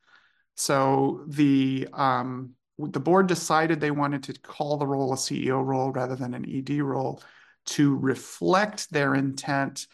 [0.57, 5.92] So the um, the board decided they wanted to call the role a CEO role
[5.92, 7.22] rather than an ED role
[7.66, 9.86] to reflect their intent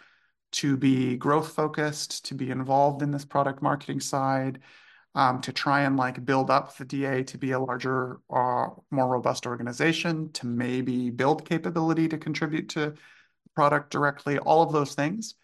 [0.53, 4.61] to be growth focused, to be involved in this product marketing side,
[5.15, 9.09] um, to try and like build up the DA to be a larger, uh, more
[9.09, 12.95] robust organization, to maybe build capability to contribute to
[13.55, 15.35] product directly, all of those things.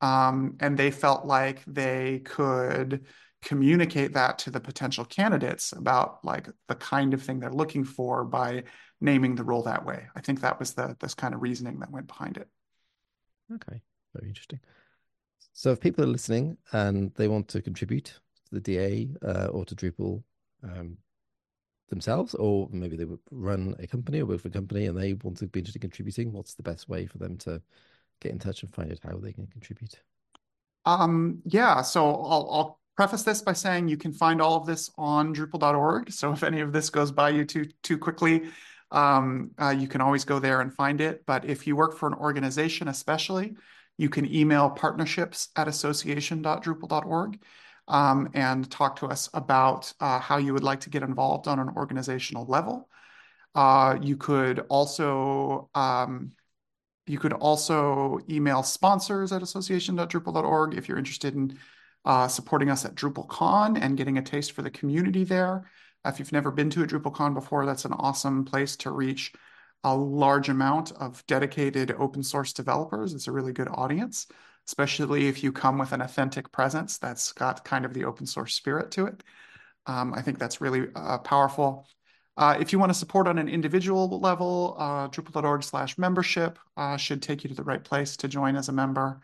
[0.00, 3.06] Um, and they felt like they could
[3.46, 8.24] communicate that to the potential candidates about like the kind of thing they're looking for
[8.24, 8.64] by
[9.00, 10.08] naming the role that way.
[10.16, 12.48] I think that was the this kind of reasoning that went behind it.
[13.54, 13.80] Okay,
[14.12, 14.58] very interesting.
[15.52, 19.64] So if people are listening and they want to contribute to the DA uh, or
[19.64, 20.24] to Drupal
[20.64, 20.98] um,
[21.88, 25.12] themselves, or maybe they would run a company or work for a company and they
[25.12, 27.62] want to be interested in contributing, what's the best way for them to
[28.20, 30.00] get in touch and find out how they can contribute?
[30.84, 34.90] Um, yeah, so I'll, I'll preface this by saying you can find all of this
[34.96, 36.10] on Drupal.org.
[36.10, 38.50] So if any of this goes by you too too quickly,
[38.90, 41.24] um, uh, you can always go there and find it.
[41.26, 43.56] But if you work for an organization, especially,
[43.98, 47.42] you can email partnerships at association.drupal.org
[47.88, 51.58] um, and talk to us about uh, how you would like to get involved on
[51.58, 52.88] an organizational level.
[53.54, 56.32] Uh, you could also um,
[57.06, 61.56] you could also email sponsors at association.drupal.org if you're interested in
[62.06, 65.68] uh, supporting us at DrupalCon and getting a taste for the community there.
[66.04, 69.32] If you've never been to a DrupalCon before, that's an awesome place to reach
[69.82, 73.12] a large amount of dedicated open source developers.
[73.12, 74.28] It's a really good audience,
[74.66, 78.54] especially if you come with an authentic presence that's got kind of the open source
[78.54, 79.24] spirit to it.
[79.86, 81.88] Um, I think that's really uh, powerful.
[82.36, 86.96] Uh, if you want to support on an individual level, uh, Drupal.org slash membership uh,
[86.96, 89.20] should take you to the right place to join as a member,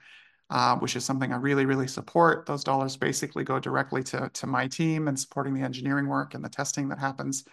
[0.53, 2.45] uh, which is something I really, really support.
[2.45, 6.45] Those dollars basically go directly to, to my team and supporting the engineering work and
[6.45, 7.45] the testing that happens.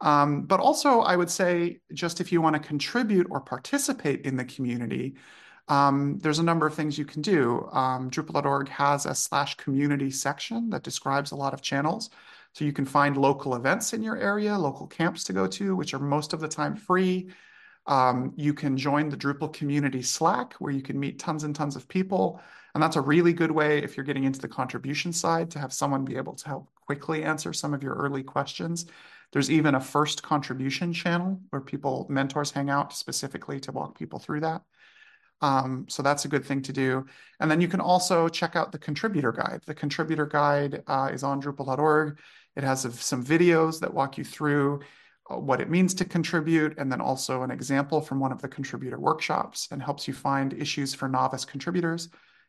[0.00, 4.36] Um, but also, I would say, just if you want to contribute or participate in
[4.36, 5.16] the community,
[5.68, 7.68] um, there's a number of things you can do.
[7.70, 12.08] Um, Drupal.org has a slash community section that describes a lot of channels.
[12.54, 15.92] So you can find local events in your area, local camps to go to, which
[15.92, 17.28] are most of the time free.
[17.86, 21.76] Um, you can join the Drupal community Slack, where you can meet tons and tons
[21.76, 22.40] of people.
[22.74, 25.72] And that's a really good way, if you're getting into the contribution side, to have
[25.72, 28.86] someone be able to help quickly answer some of your early questions.
[29.32, 34.18] There's even a first contribution channel where people, mentors hang out specifically to walk people
[34.18, 34.62] through that.
[35.40, 37.04] Um, so that's a good thing to do.
[37.40, 39.62] And then you can also check out the contributor guide.
[39.66, 42.20] The contributor guide uh, is on Drupal.org.
[42.54, 44.80] It has some videos that walk you through
[45.30, 48.48] Uh, what it means to contribute, and then also an example from one of the
[48.48, 52.08] contributor workshops and helps you find issues for novice contributors.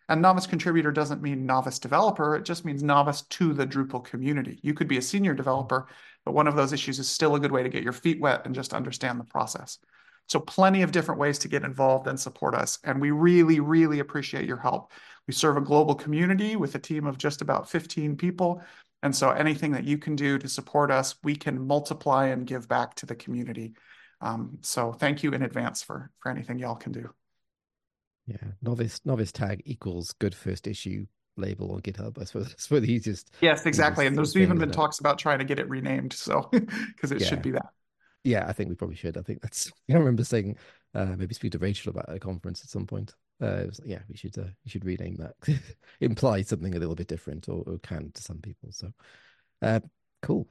[0.09, 4.59] And novice contributor doesn't mean novice developer, it just means novice to the Drupal community.
[4.61, 5.87] You could be a senior developer,
[6.25, 8.45] but one of those issues is still a good way to get your feet wet
[8.45, 9.77] and just understand the process.
[10.27, 12.79] So plenty of different ways to get involved and support us.
[12.83, 14.91] And we really, really appreciate your help.
[15.27, 18.61] We serve a global community with a team of just about 15 people.
[19.03, 22.69] And so anything that you can do to support us, we can multiply and give
[22.69, 23.73] back to the community.
[24.21, 27.09] Um, so thank you in advance for, for anything y'all can do.
[28.25, 32.19] Yeah, novice novice tag equals good first issue label on GitHub.
[32.19, 33.31] I suppose that's for the easiest.
[33.41, 34.05] Yes, exactly.
[34.05, 37.19] Easiest and there's even been talks about trying to get it renamed, so because it
[37.19, 37.27] yeah.
[37.27, 37.67] should be that.
[38.23, 39.17] Yeah, I think we probably should.
[39.17, 39.69] I think that's.
[39.91, 40.55] I remember saying
[40.95, 43.13] uh, maybe speak to Rachel about a conference at some point.
[43.41, 45.35] Uh, was, yeah, we should uh, we should rename that.
[46.01, 48.71] Implies something a little bit different, or, or can to some people.
[48.71, 48.93] So,
[49.61, 49.79] uh,
[50.21, 50.47] cool.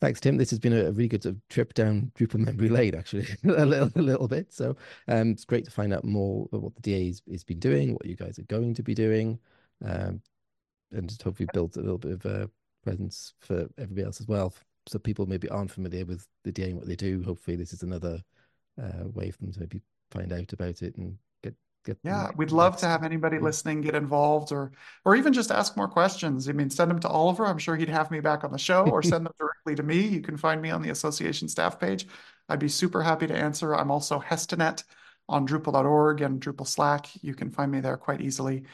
[0.00, 0.36] Thanks, Tim.
[0.36, 3.64] This has been a really good sort of trip down Drupal memory lane, actually, a
[3.64, 4.52] little a little bit.
[4.52, 4.76] So,
[5.08, 7.92] um, it's great to find out more about what the DA has, has been doing,
[7.92, 9.38] what you guys are going to be doing,
[9.84, 10.20] um,
[10.92, 12.50] and just hopefully build a little bit of a
[12.82, 14.52] presence for everybody else as well
[14.86, 17.82] so people maybe aren't familiar with the DA and what they do, hopefully this is
[17.82, 18.20] another
[18.80, 21.16] uh, way for them to maybe find out about it and
[21.84, 21.98] get.
[22.02, 24.72] Yeah, we'd love to have anybody listening get involved, or
[25.04, 26.48] or even just ask more questions.
[26.48, 27.46] I mean, send them to Oliver.
[27.46, 30.00] I'm sure he'd have me back on the show, or send them directly to me.
[30.00, 32.06] You can find me on the association staff page.
[32.48, 33.74] I'd be super happy to answer.
[33.74, 34.84] I'm also Hestenet
[35.28, 37.08] on Drupal.org and Drupal Slack.
[37.22, 38.64] You can find me there quite easily.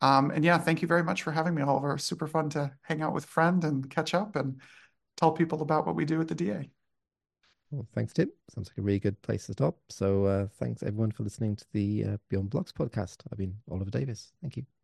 [0.00, 1.96] Um, and yeah, thank you very much for having me, Oliver.
[1.96, 4.60] Super fun to hang out with a friend and catch up and
[5.16, 6.70] tell people about what we do at the DA.
[7.72, 8.30] Well, thanks, Tim.
[8.54, 9.78] Sounds like a really good place to stop.
[9.88, 13.22] So, uh, thanks everyone for listening to the uh, Beyond Blocks podcast.
[13.32, 14.32] I've been Oliver Davies.
[14.42, 14.81] Thank you.